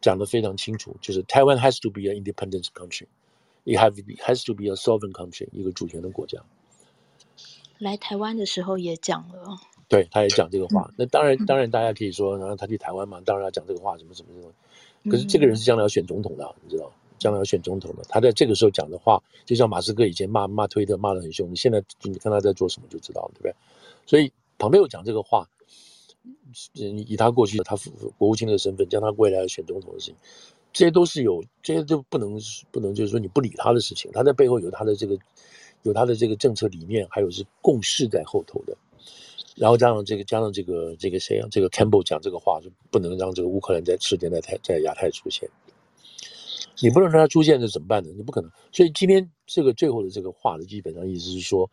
[0.00, 6.40] 讲的非常清楚，就是台湾 has to be an independent country，it have has to be a sovereign country，一个主权的国家。
[7.78, 10.92] 来台湾的时候也讲了，对，他也讲这个话。
[10.96, 14.52] 那当然，当然大家可以说，然后他去台湾嘛，当然要讲这个话，什么什么什么。
[15.10, 18.02] 可是这个人是将来要选总统的，你知道，将来要选总统的。
[18.08, 23.54] 他在这个时候讲的话，就像马斯克以前骂骂推特骂得很凶，你现在你看他在做什么就知道了，对不对？
[24.06, 25.48] 所以旁边有讲这个话，
[26.74, 27.76] 以他过去的他
[28.18, 30.16] 国务卿的身份，将他未来要选总统的事情，
[30.72, 32.38] 这些都是有，这些都不能
[32.72, 35.16] 不能就是说你不理他的事情，他在背后有他的这个。
[35.88, 38.76] 有他的这个政策理念，还有是共识在后头的，
[39.56, 45.48] 然后加上这个加上这个这个谁啊，这个 Campbell 讲这个话，就不能让这个乌克兰在事件在台在亚太出现。
[46.80, 48.10] 你不能让它出现，这怎么办呢？
[48.16, 48.48] 你不可能。
[48.70, 51.68] 所以今天这个最后的这个话的基本上意思是说，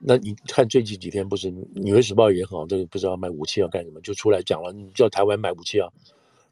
[0.00, 5.88] 那你看最近几天不是《纽约时报》也很好，这个不知道买武器要干什么，就出来讲了，你叫台湾买武器啊，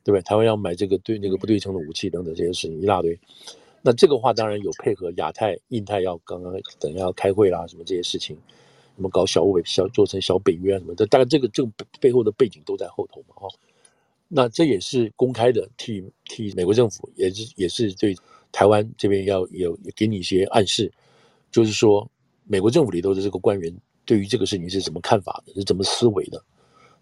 [0.05, 0.23] 对不对？
[0.23, 3.19] 台湾要买这个对那个不对称的武器等等这些事情一大堆。
[3.83, 8.37] 那这个话当然有配合亚太、印太要刚刚等下要开会啦，什么这些事情，
[8.95, 13.49] 什么搞小北小做成小北约啊什么的，当然这个这个背后的背景都在后头嘛，哈。
[14.29, 18.15] 那这也是公开的，替替美国政府也是也是对
[18.53, 20.93] 台湾这边要有给你一些暗示，
[21.51, 22.07] 就是说
[22.45, 26.45] 美国政府里头的这个官员对于这个事情是怎么看法的，是怎么思维的，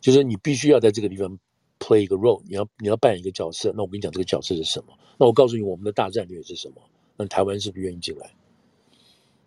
[0.01, 1.39] 就是你必须要在这个地方。
[1.79, 4.93] Play 一个 role，你要你要扮演一个角色，那我跟你讲这个角色是什么？
[5.17, 6.77] 那我告诉你我们的大战略是什么？
[7.17, 8.31] 那台湾是不是愿意进来？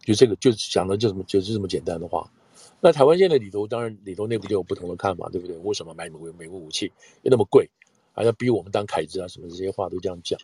[0.03, 2.29] 就这个就讲的就这么就是这么简单的话。
[2.79, 5.55] 那台湾现在里头当然里头内部就有不同的看法，对不对？
[5.57, 6.91] 为什么买美国美国武器
[7.21, 7.69] 又那么贵，
[8.13, 10.39] 还要逼我们当凯子啊什么这些话都这样讲。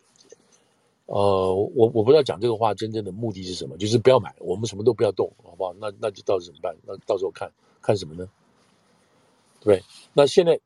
[1.06, 5.74] 呃，我我不知道讲这个话真正的目的是什么，就是不要买，我们什么都不要动，好不好？
[5.80, 6.76] 那那就到时候怎么办？
[6.86, 7.50] 那到时候看
[7.82, 8.28] 看什么呢？
[9.60, 10.60] 对，那现在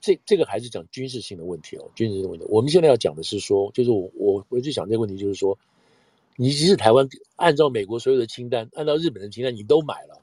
[0.00, 2.46] 这这个还是讲军事性的问题哦，军事性的问题。
[2.48, 5.58] 我们现在要讲的是说，就是我我我就讲这个问题，就是说，
[6.36, 10.22] 你即使台湾按照美国所有的清单，按照日本的清单，你都买了，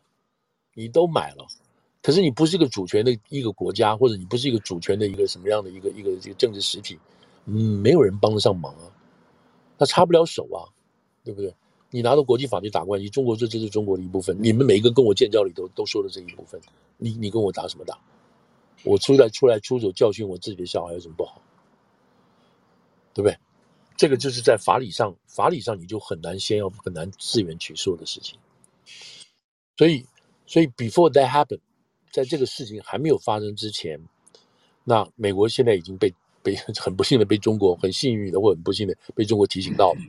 [0.73, 1.45] 你都买了。
[2.01, 6.97] 可是你不是一个主权的一个国家，或者你不是一个主权的一个什么样的一个一个这个政治实体，
[7.45, 8.89] 嗯，没有人帮得上忙啊，
[9.77, 10.65] 他插不了手啊，
[11.23, 11.53] 对不对？
[11.91, 16.59] 你拿到国际法去打关系，中国这这是中国的一部分，你们每一个跟我建交里头都说的这一部分，
[16.97, 17.99] 你你跟我打什么打？
[18.83, 21.41] 我出来出来出手教训我自己的小孩有什么不好？
[23.13, 23.37] 对不对？
[23.97, 28.39] 这个就是在法理上，法理上你就很难先要很难自圆其说的事情，
[29.77, 30.05] 所以
[30.47, 31.59] 所以 before that happen。
[32.11, 33.97] 在这个事情还没有发生之前，
[34.83, 36.13] 那美国现在已经被
[36.43, 39.99] 被很不幸的被中国很幸运的或很不幸的被中国提醒到了，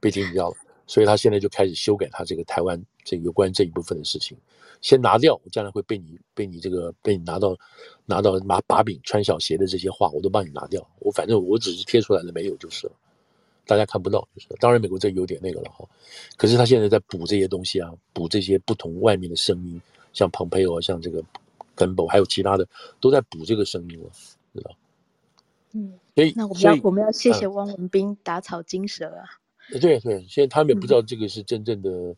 [0.00, 4.36] 被提醒到了，所以他现在就开始修改他这个台湾这个有关这一部分的事情，
[4.80, 7.56] 先拿掉，我将来会被你被你这个被你拿到
[8.06, 12.92] 拿到拿把柄穿小鞋的这些话，我都帮你拿掉，我反正我只是贴出来了没有就是了，
[13.66, 15.88] 大家看不到就是了，当然美国这有点那个了哈，
[16.36, 19.80] 可是他现在在补这些东西啊，补这些不同外面的声音，
[20.12, 21.22] 像蓬佩奥像这个。
[21.76, 22.64] 根本还有其他的
[23.00, 24.08] 都在补这个声音了，
[24.54, 24.76] 知道？
[25.72, 29.26] 嗯，所以那我们要我们要谢谢汪文斌打草惊蛇啊。
[29.70, 32.16] 对对，现在他们也不知道这个是真正的、嗯、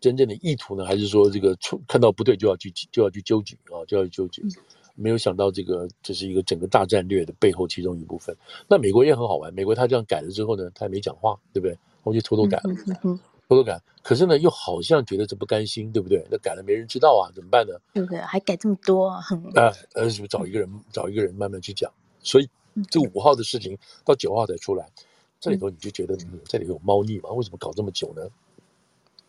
[0.00, 4.42] 真正的意图呢，还是说这个出看到不对就要去就要去纠举啊，就要去纠举。
[4.44, 4.52] 嗯、
[4.94, 8.36] 没有想到这个这是一个整个大战略的背后其中一部分。
[8.68, 11.76] 那美国也很好玩，美国他这样改了之后呢，他也没讲话，对不对？
[12.02, 13.18] 我就偷偷改了。
[13.48, 16.26] 偷偷改，可是呢，又好像觉得这不甘心，对不对？
[16.28, 17.74] 那改了没人知道啊，怎么办呢？
[17.94, 18.18] 对不对？
[18.18, 19.22] 还改这么多啊？
[19.54, 21.88] 啊，呃，是不是找一个人，找一个人慢慢去讲？
[22.18, 22.48] 所以
[22.90, 24.90] 这五号的事情到九号才出来，
[25.46, 27.30] 这里头你就觉得，嗯，这里有猫腻嘛？
[27.30, 28.22] 为什么搞这么久呢？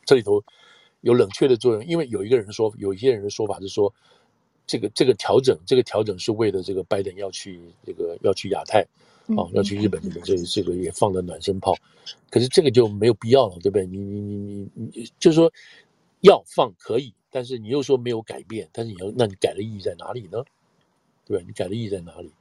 [0.04, 0.44] 这里头
[1.02, 3.94] 有冷却的作用，因为有一个人说，有一些人的说法是说，
[4.66, 8.84] 这个这个调整，这个调整是为了这个拜登要去这个要去亚太。
[9.36, 11.76] 哦，要去日本，这个这个也放了暖身炮，
[12.30, 13.86] 可是这个就没有必要了，对不对？
[13.86, 15.52] 你你你你你，就是说
[16.22, 20.42] 要放可以，但是你又说没有改变，但是你要，那你改的意义在哪里呢？
[21.26, 21.44] 对吧？
[21.46, 22.32] 你改的意义在哪里？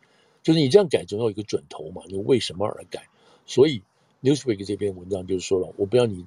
[0.45, 3.05] 就是你这样改总要有一个准头嘛，你为什么而改？
[3.47, 3.83] 所以
[4.23, 6.27] Newsweek 这篇文章就是说了，我不要你，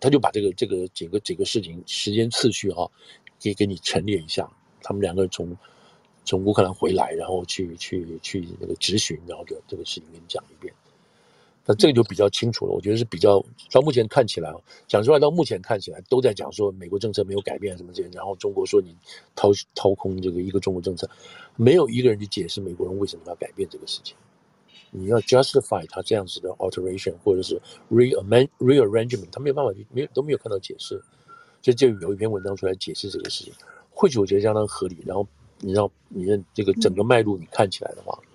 [0.00, 2.90] 他就把这个这个整个整个事情时间次序哈，
[3.42, 5.54] 也给你陈列一下，他们两个人从。
[6.28, 10.74] 从乌克兰回来，然后去去去那个质询，然后就这个事情给你讲一遍。
[11.64, 14.52] 那这个就比较清楚了，我觉得是比较到目前看起来，
[14.88, 18.92] 讲出来到目前看起来都在讲说美国政策没有改变什么这些，然后中国说你
[19.36, 21.08] 掏掏空这个一个中国政策，
[21.54, 24.16] 没有一个人去解释美国人为什么要改变这个事情。
[24.90, 31.00] 你要 justify 他这样子的 alteration 或者是 rearrangement rearrangement，他没有办法去，没有都没有看到解释，
[31.62, 33.54] 所以就有一篇文章出来解释这个事情，
[33.90, 35.26] 或许我觉得相当合理，然后。
[35.58, 38.28] 你让你的这个整个脉络你看起来的话，嗯、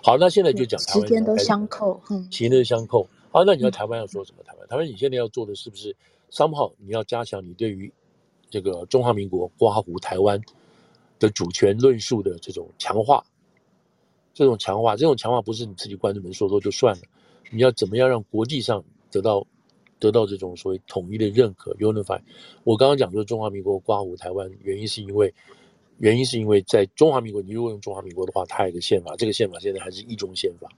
[0.00, 1.02] 好，那现在就讲台湾。
[1.02, 3.04] 时间都相扣，嗯，时间都相扣。
[3.32, 4.44] 好，那你要台湾要说什么？
[4.44, 5.96] 台湾，台湾，你现在要做的是不是
[6.30, 7.92] somehow 你要加强你对于
[8.48, 10.40] 这个中华民国刮胡台湾
[11.18, 13.24] 的主权论述的这种强化？
[14.38, 17.02] 这种强化，这种强化不是你自己关着门说说就算了，
[17.50, 19.44] 你要怎么样让国际上得到
[19.98, 22.20] 得到这种所谓统一的认可？Unify。
[22.62, 25.34] 我刚刚讲说中华民国括弧台湾，原因是因为。
[26.00, 30.68] 原因是因为在中华民国，你如果用中华民国的话，它有个宪法，这个宪法现在还是一中宪法。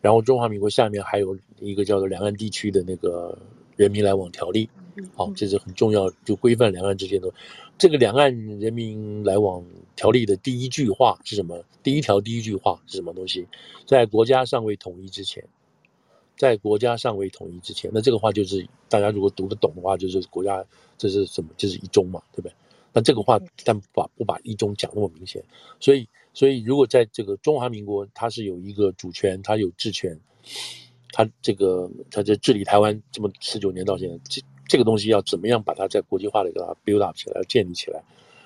[0.00, 3.36] 然后中华民国下面还有一个叫做两岸地区的那个
[3.74, 4.70] 人民来往条例，
[5.14, 7.32] 好，这是很重要，就规范两岸之间的。
[7.78, 9.64] 这个两岸人民来往
[9.96, 11.64] 条例的第一句话是什么？
[11.82, 13.46] 第一条第一句话是什么东西？
[13.86, 15.42] 在国家尚未统一之前，
[16.36, 20.64] 在国家尚未统一之前，那这个话就是大家如果读得懂的话，就是国家
[20.98, 21.50] 这是什么？
[21.56, 22.52] 这是一中嘛，对不对？
[22.92, 25.42] 那这个话，但不把不把一中讲那么明显，
[25.78, 30.18] 所以所以如果在这个中华民国，它是有一个主权，它有治权，
[31.12, 38.00] 它这个它这治理台湾这么十九年到现在，这这个东西要怎么样把它在国际化的给它 build up 起来，建立起来，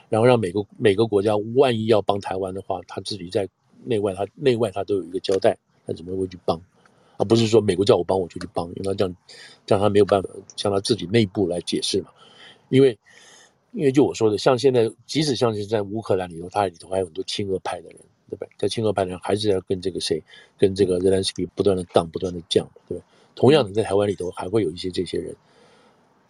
[0.08, 3.46] 然后让每个每个国家万一要帮台湾的话，他自己在
[3.84, 5.56] 内外他内外他都有一个交代，
[5.86, 6.58] 他怎么会去帮，
[7.18, 9.16] 而不是说美国叫我帮我就去帮，因为他这样
[9.66, 12.08] 这样他没有办法向他自己内部来解释嘛，
[12.70, 12.98] 因为。
[13.76, 17.98] 因为就我说的，像现在，即使像是在乌克兰里头，它里头还有很多亲俄派的人，
[18.30, 18.48] 对不对？
[18.56, 20.22] 在亲俄派的人还是要跟这个谁，
[20.56, 23.04] 跟这个泽连斯基不断的荡，不断的降，对吧？
[23.34, 25.34] 同样的，在台湾里头还会有一些这些人，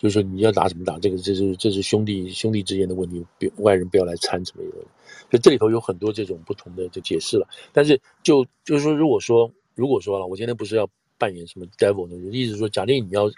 [0.04, 4.76] 就是说你要打什么打，这个这是这是兄弟兄弟之间的问题，别外人不要来掺什么的。
[5.30, 7.48] 所以这里头有很多这种不同的就解释了。
[7.72, 10.86] 但是就就是说，如果说如果说了，我今天不是要。
[11.16, 12.16] 扮演什么 devil 呢？
[12.36, 13.30] 意思说，假定你要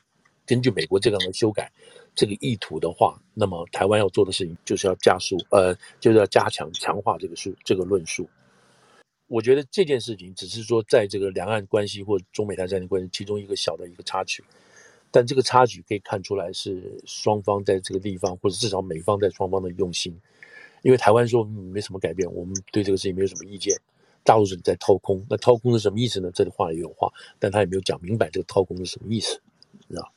[0.47, 1.71] 根据美国这样的修改
[2.15, 8.27] 这个意图的话，那么台湾要做的事情就是要加速，呃，就是要加强强化这个述这个论述。
[9.29, 14.43] 我觉得这件事情只是说，在这个两岸关系或中美台战争关系其中一个小的一个插曲，
[15.11, 20.15] 但这个差距可以看出来是双方在这个地方，或者至少美方在双方的用心。
[20.83, 23.77] 因为台湾说没什么改变，我们对这个事情没有什么意见。
[24.23, 26.31] 大陆是在掏空，那掏空是什么意思呢？
[26.35, 29.41] 这里话也有话，但他也没有讲明白这个掏空是什么意思，
[29.89, 30.13] 你知道？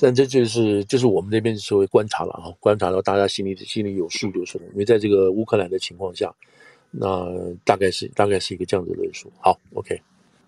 [0.00, 4.64] 但这就是就是我们这边所谓观察了啊，观察到大家心里心里有数就是了。
[4.72, 6.34] 因为在这个乌克兰的情况下。
[6.96, 9.32] 那大概是大概是一个这样的论述。
[9.40, 10.00] 好，OK。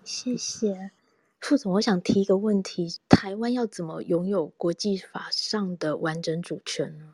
[0.05, 0.91] 谢谢
[1.39, 7.13] 副总，我想提一个问题：台湾要怎么拥有国际法上的完整主权呢？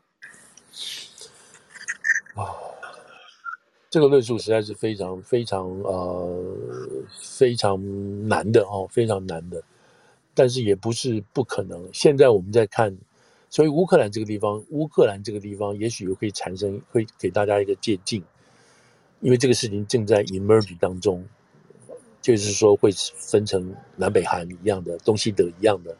[2.34, 2.50] 啊，
[3.90, 6.44] 这个论述实在是非常非常呃
[7.12, 9.62] 非常难的哦，非常难的。
[10.34, 11.88] 但是也不是不可能。
[11.92, 12.96] 现在我们在看，
[13.50, 18.20] 所以乌克兰这个地方，乌克兰这个地方，也许会产生，会给大家一个借鉴。
[19.20, 21.24] 因为这个事情正在 emerge 当中，
[22.24, 25.94] 就是说会分成南北韩一样的，东西德一样的，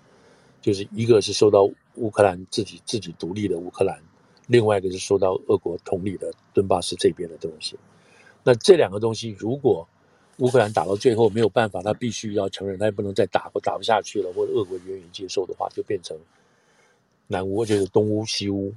[0.63, 4.03] 就是一个是受到乌克兰自己自己独立的乌克兰，
[4.47, 7.79] 另外一个是受到俄国统理的顿巴斯这边的东西。
[8.43, 9.87] 那这两个东西，如果
[10.39, 16.17] 乌克兰打到最后没有办法，他必须要承认，他也不能再打或打不下去了，或者俄国愿意接受的话，就变成
[17.27, 18.73] 南乌就是东乌西乌。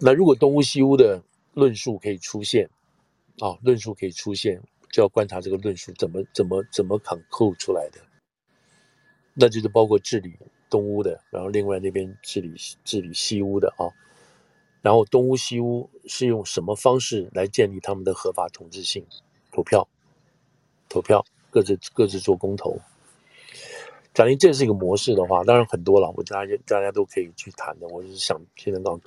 [0.00, 2.70] 那如果东乌西乌的论述可以出现，
[3.40, 8.00] 啊，论述可以出现，就要观察这个论述怎么怎么怎么 conclude 出来的。
[9.34, 10.34] 那就是包括治理
[10.70, 13.84] 东乌的，然后另外那边治理治理西乌的啊。
[14.82, 19.04] 然后东乌西乌是用什么方式来建立他们的合法统治性？
[19.52, 19.86] 投票，
[20.88, 22.78] 投票，各自各自做公投。
[24.14, 27.86] 假定这是一个模式的话，当然很多了，我大家大家都可以去谈的。
[27.88, 29.02] 我就是想现在告诉。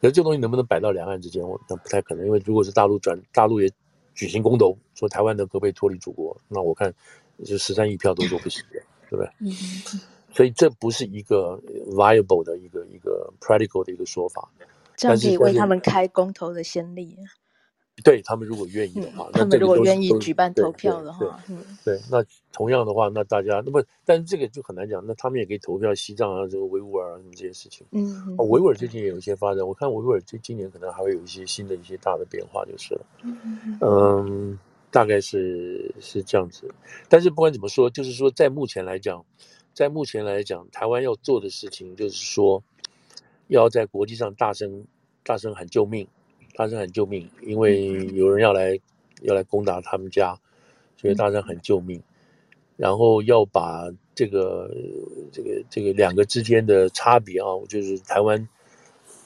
[0.00, 1.42] 可是这东西能不能摆到两岸之间？
[1.42, 3.70] 我那不太可能，因为如果是大陆转，大陆也
[4.14, 6.92] 举行公投，说台湾的可不可以脱离祖国，那我看
[7.44, 9.28] 就十三亿票都说不行，对不对？
[9.40, 9.52] 嗯。
[10.32, 14.48] 所以这不是一个 viable 的一个一个 practical 的一个说法。
[14.96, 17.16] 这样可以为他们开公投的先例。
[18.02, 25.04] 对他们如果愿意的话，嗯、他们如果愿意举办投票的话，对，对，对，对，那同样的话，那大家那么，但是这个就很难讲。
[25.06, 27.86] 那他们也可以投票西藏啊，这个维吾尔啊什么这些事情。
[27.92, 33.06] 嗯，维吾尔最近也有一些发展，我看维吾尔这今年可能还会有一些新的一些大的变化，就是了。
[33.80, 34.58] 嗯，
[34.90, 36.72] 大概是是这样子。
[37.08, 39.24] 但是不管怎么说，就是说在目前来讲，
[39.72, 42.62] 在目前来讲，台湾要做的事情就是说，
[43.48, 44.84] 要在国际上大声
[45.22, 46.06] 大声喊救命。
[46.60, 48.78] 大声喊救命，因为有人要来
[49.22, 50.38] 要来攻打他们家，
[50.94, 52.02] 所以大声喊救命。
[52.76, 54.70] 然后要把这个
[55.32, 58.46] 这个这个两个之间的差别啊，就是台湾、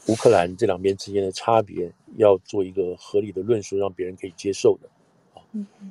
[0.07, 4.88] 乌克兰这两边之间的差别，要做一个合理的论述，让别人可以接受的
[5.35, 5.42] 啊。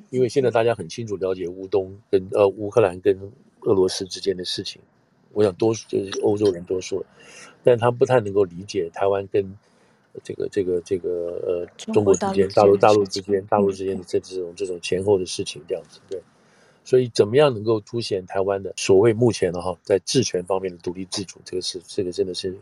[0.08, 3.20] 因为现在大家很清楚了解乌东跟呃乌克兰跟
[3.60, 4.80] 俄罗斯之间的事情，
[5.34, 7.04] 我想多数就是欧洲人多数，
[7.62, 9.54] 但他不太能够理解台湾跟。
[10.22, 11.08] 这个这个这个
[11.46, 16.22] 呃，中国之间、大陆大陆之间、大陆之间的这这种这种前后的事情，这样子对。
[16.86, 22.54] 所以，怎么样能够凸显台湾的所谓目前的哈，在治权方面的独立自主，这个是这个真的是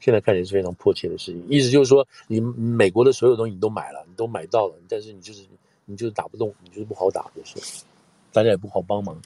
[0.00, 1.46] 现在看起来是非常迫切的事情。
[1.46, 5.42] 意思就是说，你美国的所有东西你都买了，你都买到了，但是你就是
[5.84, 7.84] 你就是打不动，你就是不好打，就是
[8.32, 9.20] 大家也不好帮忙。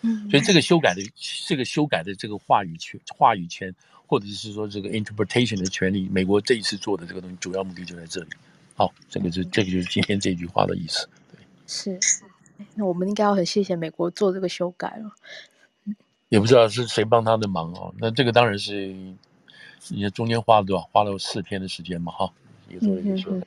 [0.00, 1.02] 嗯，所以这个修改的
[1.46, 3.74] 这个修改的这个话语权话语权。
[4.06, 6.08] 或者是说这个 interpretation 的权利。
[6.08, 8.28] 美国这一次做的这个东西，主要目的就在这里。
[8.74, 11.08] 好，这个就这个就是今天这句话的意思。
[11.30, 11.98] 对，是。
[12.74, 15.12] 那我们应该要很谢谢美国做这个修改了。
[16.28, 17.94] 也不知道是谁帮他的忙哦。
[17.98, 18.94] 那这个当然是，
[19.88, 20.88] 你中间花了多少？
[20.92, 22.32] 花了四天的时间嘛，哈。
[22.68, 23.40] 一个说。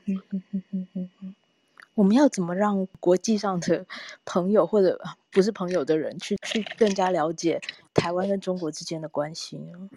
[1.96, 3.86] 我们要怎么让国际上的
[4.24, 4.98] 朋友或者
[5.32, 7.60] 不是朋友的人去去更加了解
[7.94, 9.90] 台湾跟中国之间的关系呢？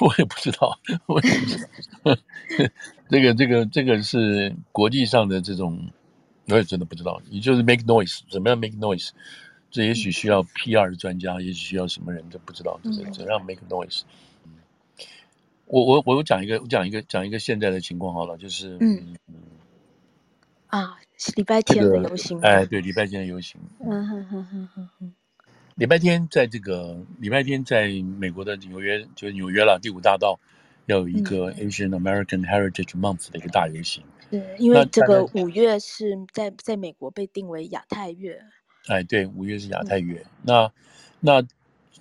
[0.00, 1.58] 我也不知道，我也不知
[2.02, 2.16] 道，
[3.08, 5.90] 这个这个这个是国际上的这种，
[6.48, 7.20] 我也真的不知道。
[7.30, 9.10] 你就是 make noise，怎么样 make noise？
[9.70, 12.78] 这也许需要 PR 的专家，也许需要什么人，都不知道。
[12.82, 14.02] 就是怎么样 make noise？
[15.66, 19.16] 我我我讲一个，我讲一个讲一个现在的情况好了，就是嗯
[20.66, 20.98] 啊，
[21.36, 25.14] 礼拜天的游行，哎，对，礼拜天的游行，嗯哼哼哼哼哼。
[25.80, 30.38] 礼拜天在这个礼拜天在美国的纽约，就是纽约了第五大道，
[30.84, 34.04] 要有一个 Asian American Heritage Month 的一个大游行。
[34.30, 38.44] 对，因为这个五月是在在美国被定为亚太月。
[38.88, 40.22] 哎，对，五月是亚太月。
[40.26, 40.72] 嗯、那
[41.18, 41.48] 那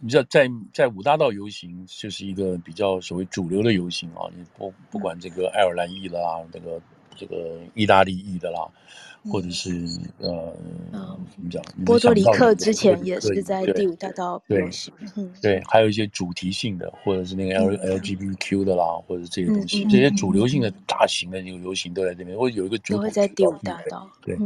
[0.01, 6.81] 你知道，在在五大道游行就是一个比较所谓主流的游行啊，你不不管这个爱尔兰裔的啦，这个
[7.19, 8.61] 这个意大利裔的啦。
[9.29, 9.69] 或者是
[10.19, 10.55] 呃，
[11.35, 11.61] 怎么讲？
[11.85, 14.93] 波多黎克之前也是在第五大道游行，
[15.41, 24.09] 对，还有一些主题性的，或者是那个 L L G B Q 的啦，或者这些东西，这些主流性的大型的那个游行都在这边，或者有一个主都会在第五大道。
[24.21, 24.37] 对，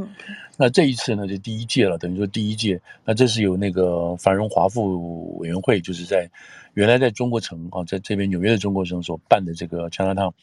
[0.57, 6.27] 那这一次呢，就第一届了，等于说第一届，那这是由那个繁荣华富委员会，就是在
[6.73, 10.33] 原来在中国城啊，在这边纽约的中国城所办的这个 Chinatown。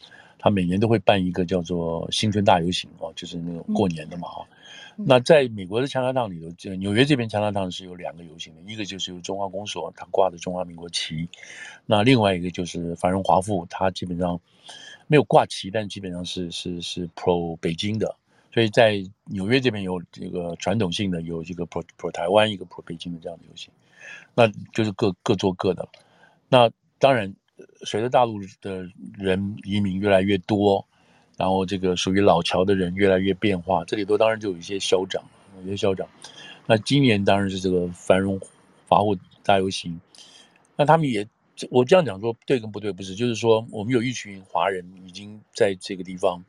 [0.43, 4.27] 他每年都会办一个叫做新春大游行哦，就是那种过年的嘛
[4.95, 11.27] 那在美国的 Chinatown 里头，这纽约这边 Chinatown 是有两个游行的，一个就是由中华公所，他挂的中华民国旗；
[11.85, 14.39] 那另外一个就是繁荣华富，他基本上
[15.05, 18.15] 没有挂旗，但基本上是是是 pro 北京的。
[18.51, 23.71] 所以在纽约这边有这个传统性的，有这个 pro pro 台湾，一个 pro 北京的这样的游行，
[24.33, 25.87] 那就是各各做各的。
[26.49, 27.31] 那当然。
[27.83, 28.87] 随着大陆的
[29.17, 30.85] 人移民越来越多，
[31.37, 35.23] 然后这个属于老桥的人越来越变化，这里头当然就有一些嚣张，
[35.59, 36.07] 有些嚣张。
[36.67, 38.39] 那今年当然是这个繁荣
[38.87, 39.99] 华富大游行，
[40.75, 41.27] 那他们也，
[41.69, 46.43] 我这样讲说对跟不对不是，就是说我们有一群华人已经在这个地方，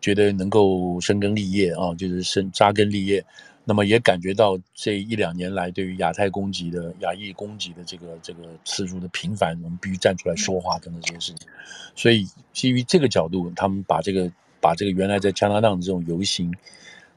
[0.00, 3.24] 觉得能够生根立业啊，就是生扎根立业。
[3.70, 11.46] 那么也感觉到这一两年来，对于亚太攻击的亚裔攻击的这个这个次数的频繁，我们必须站出来说话等等这些事情。
[11.94, 14.28] 所以基于这个角度，他们把这个
[14.60, 16.52] 把这个原来在 Chinatown 这种游行，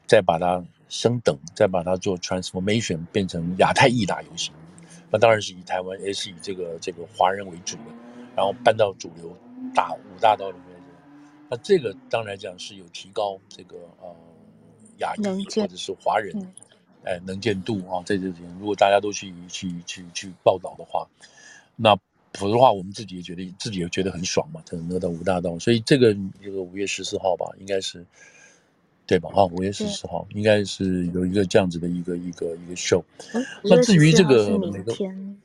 [0.06, 4.54] 再把它升等，再把它做 transformation 变成亚太义大游行。
[5.10, 7.90] 那当然是以台湾，也是以这个这个华人为主的，
[8.36, 9.36] 然后搬到主流
[9.74, 10.80] 大五大道里面。
[11.50, 14.14] 那这个当然讲是有提高这个呃。
[14.98, 16.52] 亚裔或者是华人，嗯、
[17.04, 21.06] 哎，能见度啊，在这里，如果大家都去去去去报道的话，
[21.76, 21.94] 那
[22.34, 25.58] 否则的话，我们自己也觉得自己也觉得很爽嘛，才能够到五大道。
[25.58, 28.04] 所以这个这个五月十四号吧，应该是
[29.06, 29.30] 对吧？
[29.34, 33.02] 啊，五月十四号应该是有一个这样子的一个一个一个 show。
[33.32, 35.38] 嗯、那至于这个明天，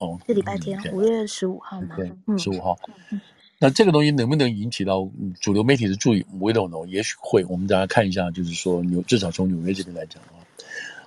[0.00, 1.96] 个哦，是礼拜天，五月十五号嘛？
[1.96, 2.10] 对？
[2.38, 2.78] 十五号。
[3.10, 3.20] 嗯
[3.58, 5.08] 那这个东西能不能引起到
[5.40, 7.44] 主流媒体的注意？We don't know，也许会。
[7.46, 10.42] 我们大家看一下，就是说纽，至少从纽约这边来讲啊。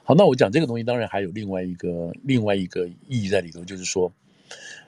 [0.03, 4.11] 好，那我讲这个东西，当然还有另外一个另外一个意义在里头，就是说，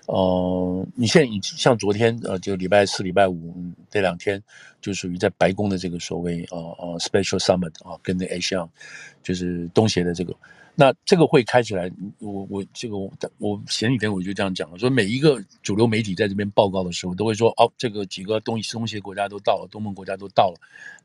[0.07, 3.53] 呃，你现在像昨天呃，就礼拜四、礼拜五
[3.91, 4.41] 这两天，
[4.81, 8.67] 就属于在白宫的这个所谓呃呃 Special Summit 啊，跟那 A 项
[9.21, 10.33] 就是东协的这个。
[10.81, 20.55] 那这个会开起来，我我这个我我前几天我就这样讲了，说每一个主流媒体在这边报告的时候，都会说哦，这个几个东西东西国家都到了，东盟国家都到了，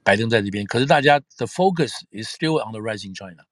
[0.05, 0.65] 拜登在这边。
[0.65, 3.43] 可是大家的 focus is still on the rising China，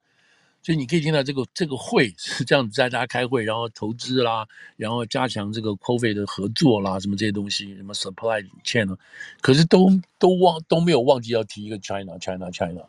[0.62, 4.47] 所以你可以听到这个这个会 是这样子，在大家开会，然后投资啦，
[4.77, 8.97] 然后加强这个 COVID 的合作啦，什么这些东西，什么 supply chain，
[9.41, 9.89] 可是都
[10.20, 12.87] 都忘都没有忘记要提一个 China China China。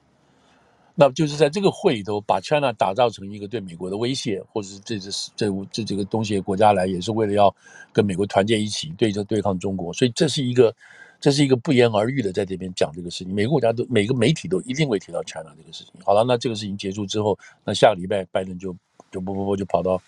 [0.95, 7.53] 那就是在这个会里头，把 China 打造成一个对美国的威胁，或者是这这这这几个东西国家来，也是为了要
[7.91, 10.75] 跟美国团结一起对着对抗中国，所以这是一个
[11.19, 13.33] 这是一个不言而喻的在这边讲这个事情。
[13.33, 15.93] 每个国家都每个媒体都一定会提到 China 这个事情。
[16.05, 18.75] 好了，那这个事情结束之后，那下个礼拜拜登就
[19.11, 19.99] 就不不不就跑到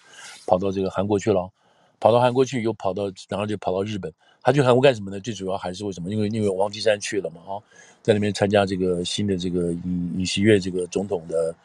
[0.45, 1.49] 跑到这个韩国去了，
[1.99, 4.11] 跑到韩国去又跑到然后就跑到日本。
[4.41, 5.19] 他去韩国干什么呢？
[5.19, 6.07] 最主要还是为什么？
[6.11, 7.57] 因为因为王岐山去了嘛，啊，
[8.03, 11.55] 在那边参加这个新的这个尹尹锡悦这个总统的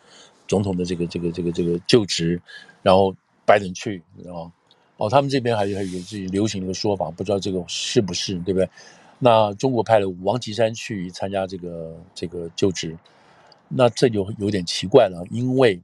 [0.48, 2.40] 总统的这个这个这个这个就职，
[2.82, 3.14] 然后
[3.44, 4.50] 拜登去，然后
[4.96, 8.66] 哦，他们这边还有还有自己流行的说法，不知道这个是不是对不对？
[9.18, 12.96] 那中国派了王岐山去参加这个这个就职，
[13.68, 15.78] 那这就有点奇怪了，因为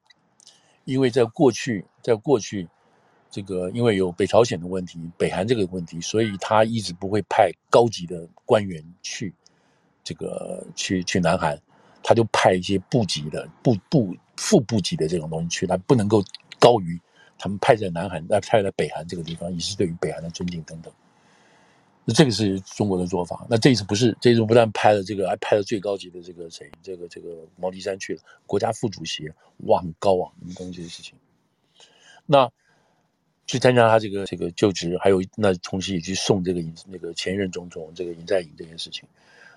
[0.86, 2.66] 因为在过去在过去。
[3.30, 9.34] 这个因为有北朝鲜的问题，北韩这个问题，所以他一直不会派高级的官员去
[10.02, 11.60] 这个去去南韩，
[12.02, 16.24] 他就派一些部级的部部副部级的这种东西去，他不能够
[16.58, 16.98] 高于
[17.38, 20.90] 他们派在南韩，那派在北韩这个地方，也是对于北韩的尊敬等等。
[22.06, 23.46] 那这个是中国的做法。
[23.50, 29.30] 那这一次不是，这一次不但派了这个，还派了最高级的这个谁，这个这个王岐山去了，国家副主席，
[29.66, 31.14] 哇，很高啊，什么东西的事情。
[32.24, 32.50] 那。
[33.46, 39.04] 去参加他这个这个就职，还有那同时也去送这个那个前任总统这个尹在寅这件事情，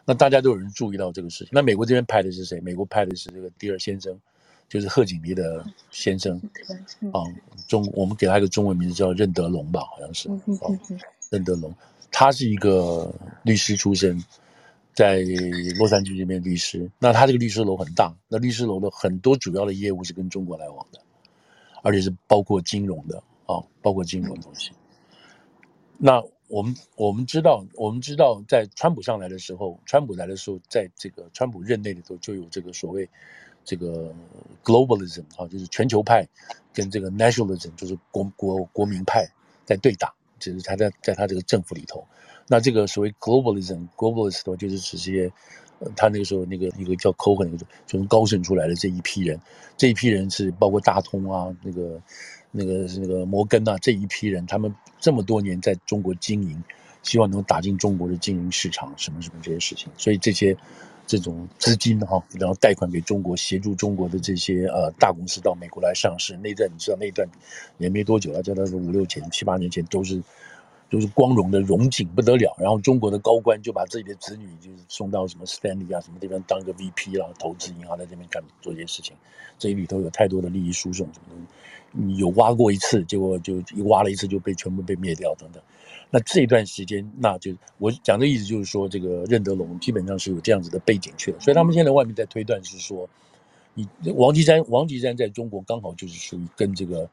[0.05, 1.49] 那大家都有人注意到这个事情。
[1.51, 2.59] 那美国这边派的是谁？
[2.61, 4.19] 美国派的是这个第二先生，
[4.67, 6.39] 就是贺锦丽的先生
[7.11, 7.23] 啊。
[7.67, 10.69] 中我们给他一个中文名字叫任德龙吧，好像是啊，
[11.31, 11.73] 任德龙。
[12.11, 13.13] 他是一个
[13.43, 14.23] 律师出身，
[14.93, 15.21] 在
[15.77, 16.89] 洛杉矶这边律师。
[16.97, 20.99] 那他这个律师楼很大，那律师楼的很多主要的业务是跟中国来往的，
[21.83, 24.71] 而且是包括金融的啊、包括金融东西。
[25.97, 33.09] 那我们我们知道，我们知道，在川普上来的时候，川普来的时候，在这个川普任内里头就有这个所谓
[33.65, 34.13] 这个
[34.63, 36.25] globalism 啊，就是全球派
[36.73, 39.27] 跟这个 nationalism，就是国国国民派
[39.65, 42.05] 在对打，就是他在在他这个政府里头。
[42.47, 45.31] 那这个所谓 globalism，globalist 就是指这些，
[45.95, 49.39] 他那个时候那个一个叫 Cohen 那个从高盛出来的这一批人，
[49.77, 52.01] 这一批人是包括大通啊，那个
[52.51, 56.63] 那个那个摩根啊这一批人，他们这么多年在中国经营，
[57.03, 60.55] 希望能打进中国的经营市场，什么什么这些事情，所以这些
[61.05, 67.27] 这种资金哈，然后贷款给中国，协助中国的这些呃大公司到美国来上市，那段你知道那段
[67.77, 70.21] 也没多久了，叫他说五六前七八年前都是。
[70.91, 79.15] 就是光荣的荣景不得了，然后中国的高官就把自己的子女就是送到什么 Stanley 啊什么地方当个 VP 啦，投资银行在这边干做这些事情，
[79.59, 81.45] 这里头有太多的利益输送什么东西，
[82.17, 85.61] 有挖过一次，结果就一挖了一次就被全部被灭掉等等。
[86.09, 93.09] 那这一段时间，那就我讲的意思就是说，这个任德龙基本上是有这样子的背景去了，所以他们现在外面在推断是说，
[93.73, 97.09] 你王岐山王岐山在中国刚好就是属于跟这个。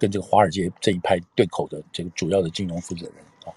[0.00, 3.50] 跟这个华尔街这一派对口的这个主要的金融负责人啊，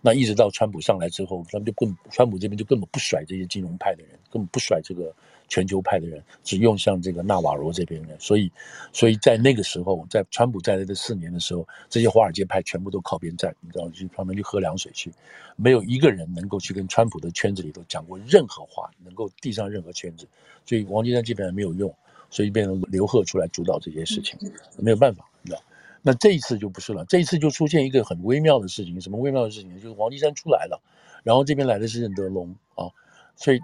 [0.00, 5.12] 那一直到川普上来之后，他们就根川普这边就根本不甩这些金融派的人，根本不甩这个
[5.48, 8.20] 全球派的人，只用向这个纳瓦罗这边的人。
[8.20, 8.50] 所以，
[8.92, 15.12] 所以在那个时候，在川普在来的四年的时候，这些华尔街派全部都靠边站，你知道，去旁边去喝凉水去，
[15.56, 20.28] 没有一个人能够去跟川普的圈子里头讲过任何话，能够递上任何圈子。
[20.64, 21.92] 所以王金山基本上没有用，
[22.30, 24.38] 所以变成刘鹤出来主导这些事情，
[24.76, 25.62] 没有办法，你知道。
[26.00, 29.80] 那这一次就不是了，这一次就出现一个很微妙的事情，什么微妙的事情呢？
[29.80, 30.80] 就是王岐山出来了，
[31.24, 32.86] 然后这边来的是任德龙啊，
[33.34, 33.60] 所以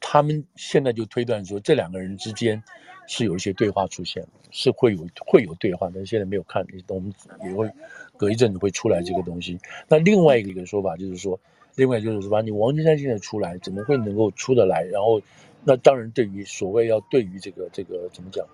[0.00, 2.62] 他们现在就推断说，这两个人之间
[3.06, 7.12] 是有一些对话出现，是会有会有对话，但是现在没有看，我们
[7.44, 7.70] 也会
[8.16, 9.58] 隔一阵子会出来这个东西。
[9.88, 11.38] 那另外一个一个说法就是说，
[11.76, 14.82] 另外就是说，你王金山现在出来，怎么会能够出得来？
[14.84, 15.20] 然后，
[15.64, 18.44] 那当然对于所谓要对于这个这个怎么讲？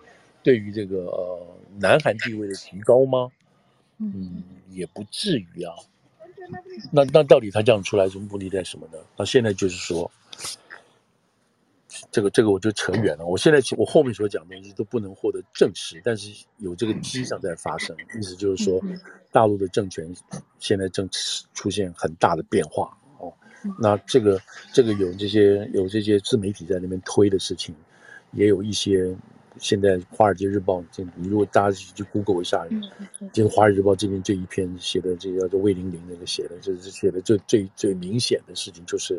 [0.43, 1.47] 对于这个呃，
[1.81, 3.29] 南韩地位的提高吗？
[3.99, 5.75] 嗯，也不至于啊。
[6.93, 8.99] 那那到底他这样出来，什么目的在什么呢？
[9.17, 10.09] 那现在就是说，
[12.11, 13.25] 这个这个我就扯远了。
[13.27, 18.81] 我现在我后面所讲的东西都不能获得证实，但是有这个迹象在发生，意思就是说，
[19.31, 20.13] 大陆的政权
[20.59, 21.09] 现在正
[21.55, 23.33] 出现很大的变化哦。
[23.79, 24.41] 那这个
[24.73, 27.75] 这个有这些有这些自媒体在那边推的事情，
[28.33, 29.17] 也有一些。
[29.59, 32.67] 现在《华尔街日报》这，你如果大家去 Google 一下，
[33.33, 39.19] 这个《华尔街日报》这边这一篇写的，这个叫做魏玲玲那个写的，就是写的最最最明显的事情，就是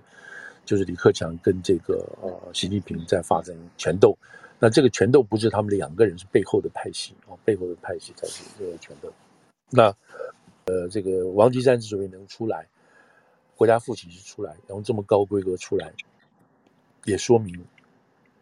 [0.68, 4.16] 就是李克强跟这个呃习近平在发生权斗。
[4.60, 9.10] 那这个权斗不是他们两个人，是背后的派系啊，背后的派系才是这个权斗。
[9.70, 9.86] 那
[10.66, 12.68] 呃，这个王岐山之所以能出来，
[13.56, 15.94] 国家副主席出来，然后这么高规格出来，
[17.06, 17.64] 也说明。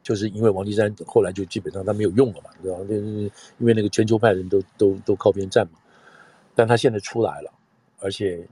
[0.02, 2.78] 就是因为王岐山后来就基本上他没有用了嘛，对吧？
[2.88, 3.04] 就是
[3.58, 5.80] 因为那个全球派人都都都靠边站嘛，
[6.54, 7.52] 但他现在出来了，
[8.00, 8.48] 而且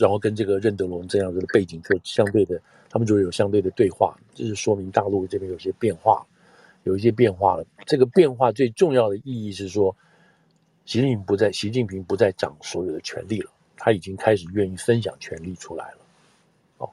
[0.00, 6.26] 然后跟这个任德龙这样子的背景做相对的，他们就有相对的对话，就是说明大陆这边有些变化，
[6.84, 7.64] 有一些变化了。
[7.86, 9.94] 这个变化最重要的意义是说，
[10.86, 15.98] 习近平不再习近平不再掌所有的权力了，他已经开始愿意分享权力出来了。
[16.78, 16.90] 哦，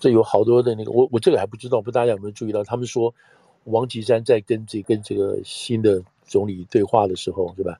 [0.00, 3.14] 这有好多的那个，我我这个还不知道，不知道大家有没有注意到，他们说。
[3.64, 7.78] 王岐山在跟这跟这个新的总理对话的时候，是吧？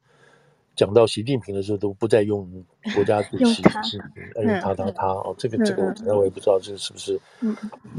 [0.79, 2.49] 讲到习近平的时候，都不再用
[2.95, 3.99] 国家主席，是
[4.37, 7.21] 用他他他哦，这个这个我我也不知道这个是不是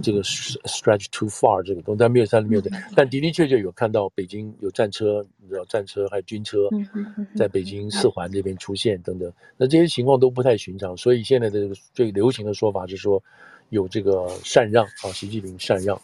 [0.01, 6.69] 这个 stretch too far 这个东西，但没有但没有的，但的的确确有看到北京有战车，你知道战车还有军车
[7.36, 13.21] 在北京四环这边出现等等，那这些情况都不太寻常，所以现在的最流行的说法是说
[13.71, 15.99] 有这个禅让啊，习近平禅让。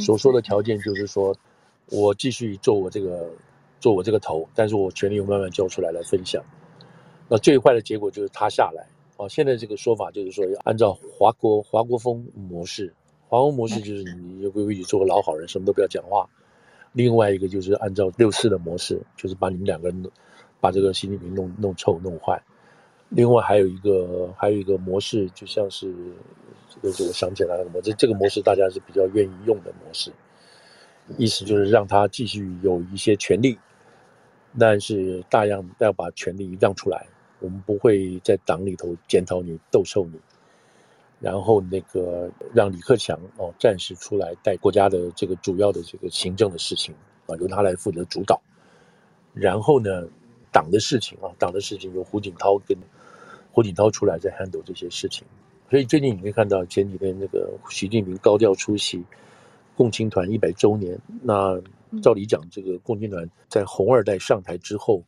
[0.00, 1.36] 所说的条件就是说，
[1.90, 3.30] 我继续做我这个，
[3.86, 6.42] 做我这个头，但是我权力又慢慢交出来来分享。
[7.28, 8.84] 那最坏的结果就是他下来。
[9.16, 12.92] 啊，现在这个说法就是说，要按照华国华国锋模式，
[13.28, 16.28] 华国模式就是你就规规矩做个老好人，什么都不要讲话。
[16.94, 20.10] 另外一个就是按照六四的模式，就是把你们两个人
[20.60, 22.42] 把这个习近平弄弄臭弄坏。
[23.10, 25.94] 另外还有一个还有一个模式，就像是。
[26.82, 30.12] 这个我想起来了，模这这个模式大家是比较愿意用的模式，
[31.16, 33.58] 意思就是让他继续有一些权利，
[34.58, 37.06] 但是大样要把权力让出来，
[37.40, 40.18] 我们不会在党里头检讨你、斗臭你，
[41.20, 46.94] 然后那个让李克强哦暂时出来带国家的这个主要的这个行政的事情
[47.26, 48.40] 啊，由他来负责主导。
[49.34, 50.08] 然后呢，
[50.50, 52.76] 党的事情啊，党的事情由胡锦涛跟
[53.52, 55.26] 胡锦涛出来在 handle 这些事情。
[55.68, 59.04] 所以最近你可以看到前几天那个习近平高调出席
[59.74, 60.98] 共青团一百周年。
[61.22, 61.60] 那
[62.02, 65.02] 照理讲，这个共青团在红二代上台之后，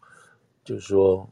[0.65, 1.29] 就是说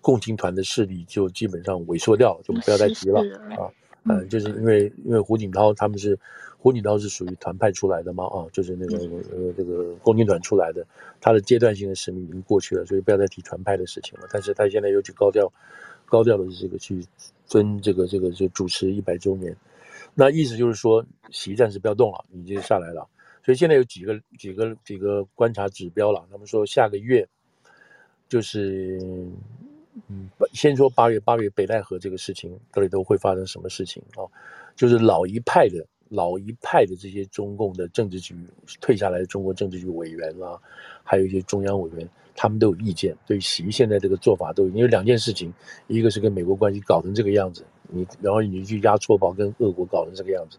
[0.00, 3.20] 共青团的势力就基本上萎缩掉了，就不要再提了
[3.58, 3.70] 啊。
[4.04, 6.18] 嗯，就是因为因为胡锦涛他们是。
[6.56, 8.24] 胡锦涛是属于团派出来的嘛？
[8.24, 10.82] 啊，就是那个呃这个共青团出来的，
[11.20, 14.26] 他的阶段性的使命已经过去了，所以不要再提团派的事情了。
[14.32, 15.52] 但是他现在又去高调
[16.06, 17.04] 高调的这个去
[17.44, 19.54] 尊这个这个就主持一百周年，
[20.14, 23.06] 那意思就是说习暂时不要动了，你就下来了。
[23.44, 26.26] 所以现在有几个几个几个观察指标了。
[26.30, 27.28] 他们说下个月
[28.28, 28.98] 就是
[30.08, 34.24] 嗯，先说八月八月北戴河这个事情到底都会发生什么事情啊？
[34.74, 35.86] 就是老一派的。
[36.10, 38.36] 老一派的这些中共的政治局
[38.80, 40.60] 退下来的中国政治局委员啊，
[41.02, 43.16] 还有一些中央委员，他们都有意见。
[43.26, 45.52] 对习现在这个做法都有，因为两件事情，
[45.88, 50.58] 一个是跟美国关系搞成这个样子，你然后你去压错宝跟俄国搞成这个样子，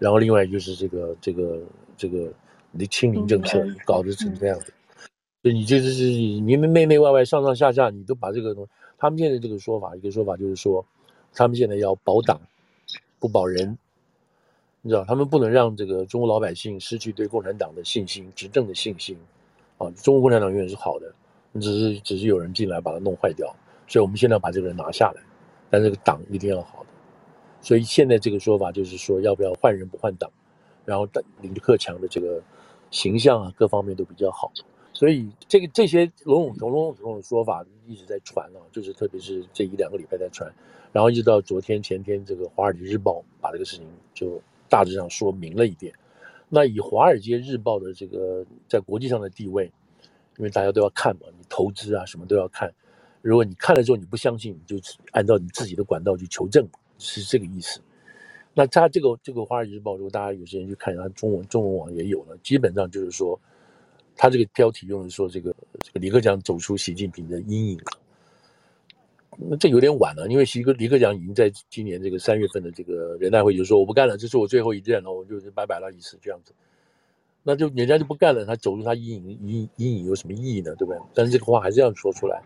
[0.00, 1.62] 然后另外就是这个这个
[1.96, 2.32] 这个
[2.72, 4.72] 你的清零政策搞得成这样子，
[5.42, 10.84] 所以你就是是你们内内外外上上下下你都把这个东西，他们现在这个说法，一个说法就是说，
[11.32, 12.40] 他们现在要保党
[13.20, 13.78] 不保人。
[14.82, 19.14] 你知道，他们不能让这个中国老百姓失去对共产党的信心、执政的信心，
[19.76, 21.12] 啊，中国共产党永远是好的，
[21.60, 23.54] 只是只是有人进来把它弄坏掉，
[23.86, 25.22] 所以我们现在要把这个人拿下来，
[25.68, 26.89] 但这个党一定要好的，
[27.62, 30.30] 所以现在这个说法就是说，要不要换人不换党，
[30.84, 31.08] 然后
[31.40, 32.42] 李克强的这个
[32.90, 34.52] 形象啊，各方面都比较好，
[34.92, 40.52] 所以这个这些笼笼统统统的说法一直在传啊，就是特别是这一两个礼拜在传，
[40.92, 44.40] 然后一直到昨天前天，这个《华尔街日报》把这个事情就。
[44.72, 45.92] 大致上说明了一点，
[46.48, 49.64] 那以《华尔街日报》的这个在国际上的地位，
[50.38, 52.72] 因为大家都要看嘛，你投资啊什么都要看。
[53.20, 54.80] 如果你看了之后你不相信，你就
[55.10, 56.64] 按照你自己的管道去求证，
[57.00, 57.80] 是这个意思。
[58.54, 63.40] 那他这个这个《华尔街日报》，如果大家有时间去看一下，中文中文网也有了，基本上就是说，
[64.16, 67.80] 他这个标题用的说这个这个李克强走出习近平的阴影。
[69.36, 76.52] 那这有点晚了，因为习哥李克强已经在今年这个三月份的这个人大会就说我不干了，这是我最后一任了，我就是拜拜了，意思这样子。
[77.42, 80.74] 那就人家就不干了，他走出他阴影阴阴影有什么意义呢？
[80.74, 81.00] 对不对？
[81.14, 82.42] 但是这个话还是要说出来。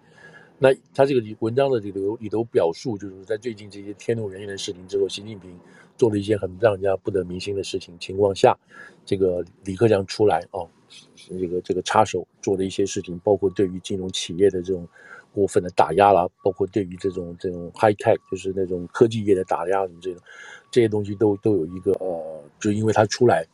[0.58, 5.58] 那他这个文章的里头里头表述，就是在最近这些天怒人怨的事情之后，习近平
[5.96, 8.56] 做了一些很让人家不得民心的事情情况下，
[9.04, 10.68] 这个李克强出来哦，
[11.14, 14.86] 这个这个插手做的一些事情，包括对于金融企业的这种。
[15.34, 20.22] 过分的打压啦，包括对于这种这种 high tech，就是那种科技业的打压，什么这种
[20.70, 23.44] 这些东西都都有一个呃，就因为他出来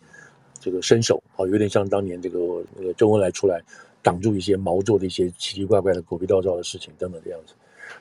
[0.61, 3.64] 这个伸手啊，有点像当年这个那个周恩来出来
[4.03, 7.55] 挡住一些毛做的一些奇奇怪怪的狗屁倒灶的事情等等这样子，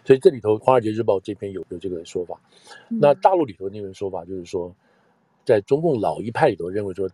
[0.06, 2.40] 所以这里头《华尔街日报》这篇有有这个说法，
[2.88, 4.74] 那大陆里头那个说法就是说，
[5.46, 7.10] 在中共老一派里头认为说，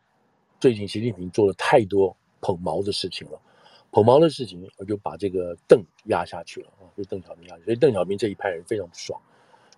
[0.59, 3.39] 最近习近平做了太多捧毛的事情了。
[3.91, 9.17] 捧毛的事情，我就把这个邓压下去了啊，就邓小平压下去，所以邓小平这一派人非常不爽，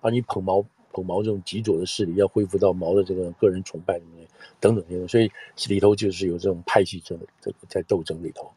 [0.02, 4.28] 啊，你捧毛捧毛这种极左的势力要恢复到毛的这个个人崇拜里面
[4.60, 5.32] 等等等等，所以
[5.68, 8.52] 里头就是有这种派系这个这个在斗争里头。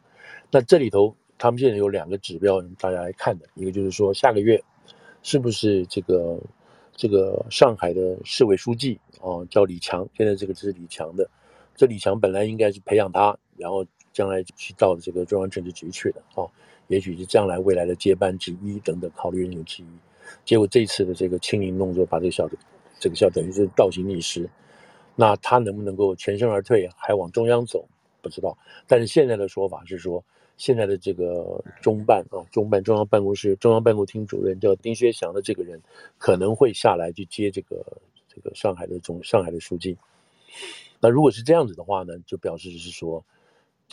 [0.51, 4.61] 那这里头他们现在有两个指标，大家来看的，一个就是说下个月
[5.23, 6.39] 是不是这个
[6.95, 11.29] 这个上海的市委书记啊叫李强，现在这个是李强的，
[11.75, 13.85] 这李强本来应该是培养他，然后。
[14.13, 16.43] 将来去到这个中央政治局去的啊，
[16.87, 19.87] 也许是将来未来的接班之一等等考虑人员之一。
[20.43, 22.57] 结果这次的这个清零动作，把这个小的
[22.99, 24.49] 这个小等于是倒行逆施。
[25.15, 27.87] 那他能不能够全身而退，还往中央走，
[28.21, 28.57] 不知道。
[28.85, 30.21] 但是现在的说法是说，
[30.61, 35.81] 现在的这个中办啊，中办中央办公室中央办公厅主任叫丁薛祥的这个人，
[36.19, 37.83] 可能会下来去接这个
[38.27, 39.97] 这个上海的总上海的书记。
[40.99, 43.23] 那如果是这样子的话呢，就表示是说。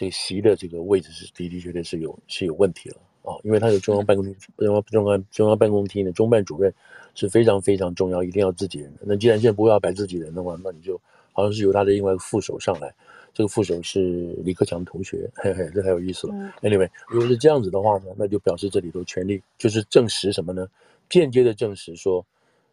[0.01, 6.73] 这习的这个位置是的的确确是有是有问题了啊，因为他有中央办公厅中央中央中央办公厅的中办主任
[7.17, 8.93] 是非常非常重要，一定要自己人。
[9.01, 10.97] 那既然现在不要摆自己人的话，那你就
[11.33, 12.95] 好像是由他的另外一个副手上来，
[13.39, 16.35] 这个副手是李克强同学，嘿嘿，这太有意思了。
[16.61, 20.67] Anyway，如果是这样子的话呢，那就表示这里头权力就是证实什么呢？
[21.09, 22.27] 间接的证实说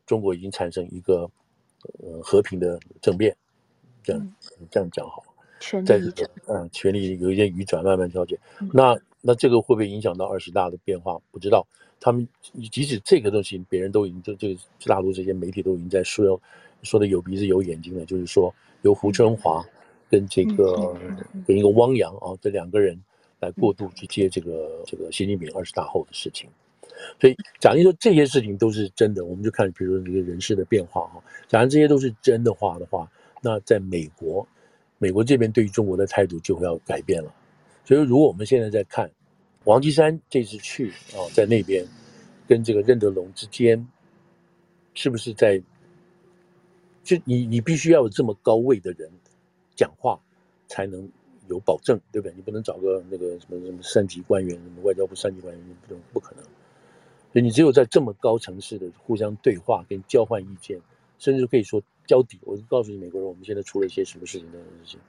[0.07, 1.29] 中国已经产生一个
[1.99, 3.37] 呃和平的政变，
[4.01, 4.35] 这样
[4.71, 5.23] 这样讲好。
[5.85, 8.35] 在这个嗯，权力有一些移转，慢慢调节。
[8.59, 11.21] 嗯、那那这个会不会影响到二十大的变化？
[11.29, 11.63] 不知道。
[11.99, 12.27] 他们
[12.71, 16.41] 即使这个东西，别人都已经就这个大陆这些媒体都已经在说，
[16.81, 18.51] 说的有鼻子有眼睛了，就是说
[18.81, 19.63] 由胡春华
[20.09, 20.95] 跟这个
[21.45, 22.99] 跟一个汪洋啊这两个人
[23.39, 26.49] 来过渡去接这个这个习近平二十大后的事情。
[27.19, 31.21] 所以，假如说这些事情都是真的，我们就看，比如说这个人事的变化哈。
[31.47, 33.09] 假如这些都是真的话的话，
[33.41, 34.47] 那在美国，
[34.97, 37.33] 美国这边对于中国的态度就会要改变了。
[37.83, 39.11] 所以，如果我们现在在看
[39.65, 41.85] 王岐山这次去啊，在那边
[42.47, 43.85] 跟这个任德龙之间，
[44.93, 45.61] 是不是在
[47.03, 49.11] 就你你必须要有这么高位的人
[49.75, 50.19] 讲话
[50.67, 51.07] 才能
[51.47, 52.33] 有保证，对不对？
[52.35, 56.43] 你不能找个那个什么什么三级官员，什么外交部三级官员，不能不可能。
[57.33, 60.79] 所以你只有在这么高层次的互相对话跟交换意见，
[61.19, 62.39] 甚至可以说交底。
[62.43, 64.99] 我就告诉你，美国人，我们现在出了一些什么事情的事情。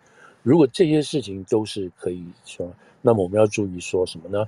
[0.43, 4.45] 如果这些事情都是可以说，那么我们要注意说什么呢？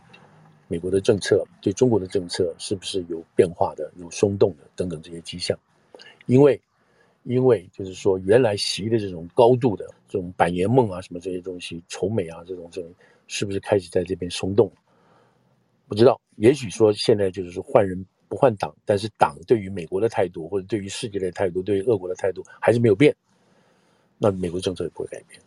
[0.67, 5.59] 美国的政策对中国的政策是不是有变化的、有松动的等等这些迹象？
[6.27, 6.61] 因为，
[7.23, 12.91] 因为就是说，原来习的这种高度的这种百年梦啊，什么这些东西，仇美啊这种这种，
[13.27, 14.73] 是不是开始在这边松动？
[15.87, 23.15] 不知道，也许说现在就是说换人不换党，但是党对于美国的态度，或者对于世界的态度，对于俄国的态度还是没有变，
[24.19, 25.41] 那美国政策也不会改变，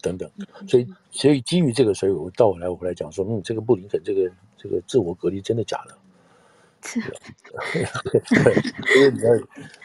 [0.00, 0.30] 等等。
[0.68, 5.96] 所以，所以基于这个，所以我到后来我回来讲说，嗯，这个布林肯这个这个自我隔离真的假的？
[8.94, 9.36] 因为你要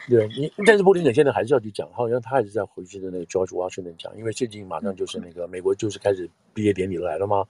[0.08, 7.44] 对你，但是布林肯现在还是要去讲，好像他还是在回去的那个 George Washington 讲，因为最近马上就是那个美国就是开始毕业典礼来了吗？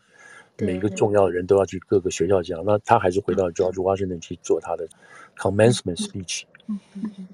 [0.60, 4.88] 每一个重要的人都要去各个学校讲，那他还是回到 George Washington 去做他的
[5.36, 6.42] commencement speech，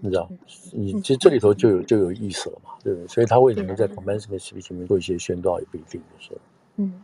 [0.03, 0.31] 你知道，
[0.73, 3.09] 你其实这里头就有就有意思了嘛，对不对？
[3.09, 6.39] 所以他为什么在 commencement speech 里面做一些宣告也不一定，就是，
[6.77, 7.01] 嗯，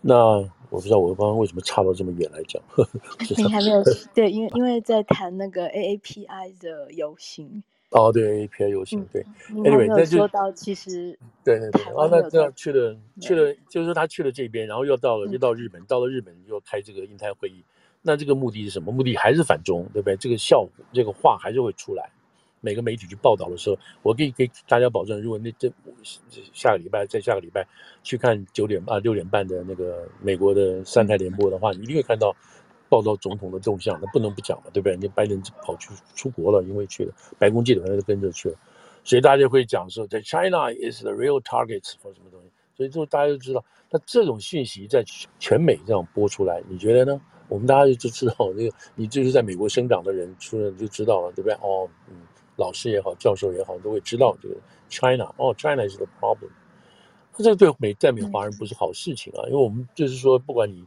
[0.00, 2.62] 那我不知道我刚刚为什么差到这么远来讲，
[3.36, 3.82] 你还没有
[4.14, 7.62] 对，因为因为在谈那个 AAPI 的游行。
[7.90, 9.26] 哦，对 AAPI 游行，对。
[9.50, 11.82] 嗯、anyway，那就说到其实，对对对。
[11.82, 17.64] 啊，那这样去了去了，就是说他去了这边，然后又到了又到日本，到了日本又开这个印太会议。
[18.00, 18.92] 那这个目的是什么？
[18.92, 20.16] 目的还是反中，对不对？
[20.16, 22.08] 这个效果，这个话还是会出来。
[22.60, 25.70] 每个媒体去报道的时候，我可以给大家保证，如果那这
[26.52, 27.66] 下个礼拜再下个礼拜
[28.02, 32.34] 去看九点啊六点半的那个美国的三台联播的话，你一定会看到。
[32.90, 34.90] 报道总统的动向，那不能不讲嘛，对不对？
[34.90, 38.56] 人家拜登跑去出国了，因为去了白宫记者团都跟着去了，
[39.04, 45.04] 所以大家会讲说，在 China is the real targets 或什么东西，所以就大家都知道，那这种讯息在
[45.38, 47.20] 全美这样播出来，你觉得呢？
[47.46, 51.54] 我们大家就知道，那个你就是在美国生长的人，出来就知道了，对不对？
[51.62, 52.16] 哦，嗯，
[52.60, 54.54] 老师也好，教授也好，都会知道这个
[54.88, 56.50] China，哦，China is the problem，
[57.36, 60.84] 那这个对美在美华人不是好事情啊，因为我们就是说，不管你。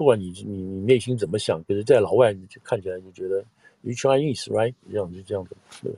[0.00, 3.44] 不管你你你内心怎么想，可是，在老外你就看起来就觉得
[3.82, 5.92] you Chinese right 这样就这样子，对？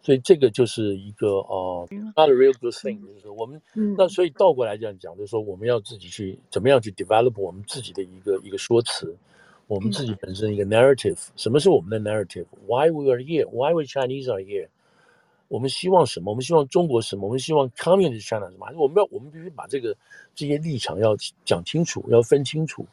[0.00, 3.60] 所以这个就是一个呃、uh,，not a real good thing，就是说我们
[3.98, 9.16] 那所以倒过来这样讲，就是说我们要自己去怎么样去 develop 我们自己的一个一个说辞，
[9.66, 14.68] 我们自己本身一个 narrative，什么是我们的 narrative？Why we are here？Why we Chinese are here？
[15.48, 16.30] 我们希望什么？
[16.30, 17.26] 我们希望中国什么？
[17.26, 18.66] 我们希望 communist China 什么？
[18.76, 19.96] 我们要我们必须把这个
[20.34, 22.86] 这些立场要讲清楚，要分清楚。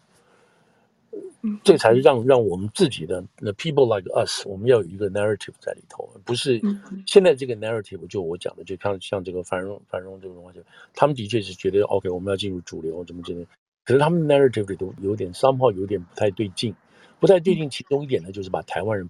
[1.64, 6.60] 这才是让让我们自己的那 people like us，我们要有一个 narrative 在里头，不是
[7.06, 10.60] 现在这个 narrative 就我讲的，就像像这个繁荣繁荣这个东西，
[10.96, 13.46] 他们的确是觉得 OK，我们要进入主流，怎么怎么，
[13.84, 16.74] 可是他们 narrative 里头有点 somehow 有点不太对劲，
[17.20, 17.70] 不太对劲。
[17.70, 19.10] 其中一点呢，就是把台湾人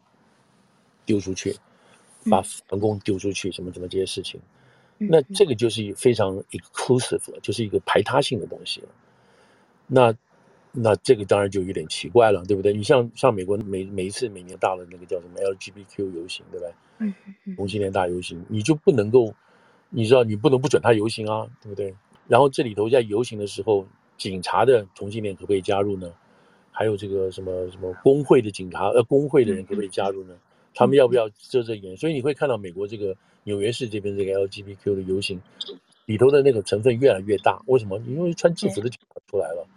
[1.06, 1.56] 丢出去，
[2.30, 4.40] 把反共丢出去，什么什么这些事情，
[4.98, 8.88] 那这个就是非常 exclusive 了，就是一个排他性的东西了，
[9.88, 10.14] 那。
[10.76, 12.74] 那这个当然就有点奇怪了，对不对？
[12.74, 16.74] 你像像美国每每一次每年大的那个叫什么 LGBTQ 游行，对不对？
[16.98, 17.14] 嗯
[17.46, 17.56] 嗯。
[17.56, 19.32] 同性恋大游行，你就不能够，
[19.90, 21.94] 你知道你不能不准他游行啊，对不对？
[22.28, 23.86] 然后这里头在游行的时候，
[24.18, 26.12] 警察的同性恋可不可以加入呢？
[26.72, 30.36] 还有这个什么什么工会的警察呃工会的人可不可以加入呢？
[30.74, 31.96] 他们要不要遮遮掩？
[31.98, 35.42] 所以你会看到美国这个纽约市这边这个 LGBTQ 的游行
[36.06, 38.00] 里头的那个成分越来越大，为什么？
[38.08, 39.68] 因为穿制服的警察出来了。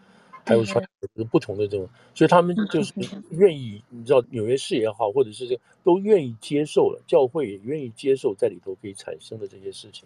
[0.48, 0.80] 还有穿
[1.28, 2.94] 不同的这种，所以他们就是
[3.30, 10.04] 愿意，你知道，纽约市也好，或者是这个，都愿意接受了，教会也愿意接受在里头可以产生的这些事情，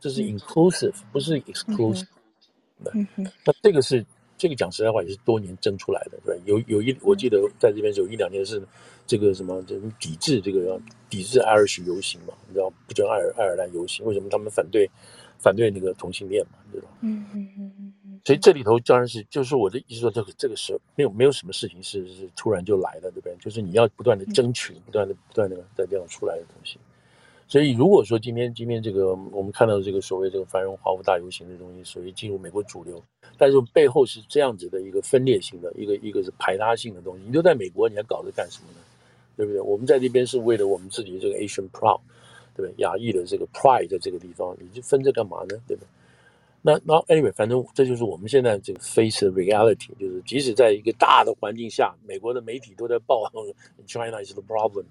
[0.00, 2.06] 这是 inclusive，不是 exclusive。
[3.44, 4.04] 那这个是
[4.36, 8.62] 这个讲实在话也是多年争出来的，对，有有一我记得在这边有一两年是
[9.06, 14.90] 这个什么，这种抵制这个抵制 Irish 游行嘛，你知道不准爱尔爱尔兰游行，为什么他们反对？
[15.36, 16.88] 反对那个同性恋嘛，对吧？
[17.02, 18.20] 嗯嗯嗯嗯嗯。
[18.24, 23.36] 所以这里头当然是，就是我的意思说，这个这个时候没有没有什么事情是是突然就来的，对不对？
[23.38, 26.78] 就是你要不断的争取，不断的不断的在这样出来的东西。
[27.54, 33.00] 所以如果说今天今天这个我们看到这个所谓这个繁荣华府大游行的东西，属于进入美国主流，
[33.38, 37.22] 但是背后是这样子的一个分裂性的一个一个是排他性的东西。
[37.24, 38.78] 你都在美国，你还搞这干什么呢？
[39.36, 39.60] 对不对？
[39.60, 42.00] 我们在这边是为了我们自己这个 Asian Proud，
[42.56, 42.74] 对不对？
[42.78, 45.54] 亚裔的这个 Pride 在这个地方，你就分这干嘛呢？
[45.68, 45.86] 对不对？
[46.60, 53.22] 那那 anyway，反正这就是我们现在这个 face reality，就是即使在一个大的环境下，美国的媒体都在报
[53.86, 54.86] China is the problem，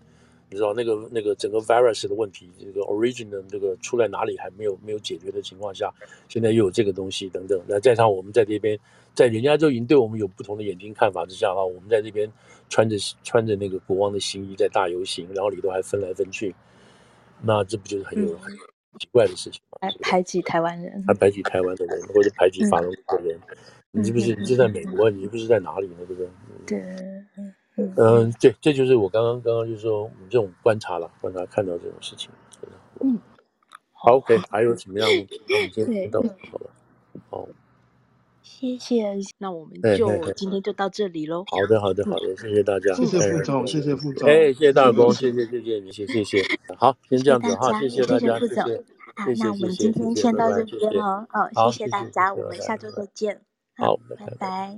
[0.53, 5.91] 你知道那个那个整个 virus 的问题，这个 origin 的这个出来哪里还没有没有解决的情况下，
[6.29, 7.59] 现在又有这个东西等等。
[7.67, 8.77] 那再加上我们在这边，
[9.15, 12.31] 在人家就已经对我们有不同的眼睛看法之下的话，我们在这边
[12.69, 16.53] 穿着穿着那个国王的新衣在大游行，然后里头还分来分去，
[17.41, 18.53] 那这不就是很有很？
[18.53, 18.57] 嗯
[18.99, 23.35] 奇怪的事情吗，排挤台湾人，还排挤台湾的人，或者排挤法国的人，
[23.93, 24.35] 嗯、你是不是？
[24.35, 25.95] 你是在美国，你是不是在哪里呢？
[26.07, 26.29] 对不对？
[26.67, 26.79] 对，
[27.75, 32.29] 嗯，嗯，对，这就是我刚刚刚刚就是说，我们这种观察了，观察看到这种事情。
[33.01, 33.17] 嗯，
[33.91, 35.09] 好，OK，还有什么样？
[35.09, 36.69] 那我们今天到好了，
[37.29, 37.47] 好。
[38.41, 41.43] 谢谢，那我们就今天就到这里喽。
[41.47, 46.41] 好的，好的，好的，谢谢大家，谢谢副总，谢谢副总，哎，谢谢大公，谢谢谢谢你，谢谢谢。
[46.77, 48.61] 好，先这样子哈，谢谢大家，谢谢。
[49.15, 51.25] 好，那我们今天先到这边哦。
[51.55, 53.41] 哦，谢谢大家，我们下周再见。
[53.77, 54.77] 好，拜拜。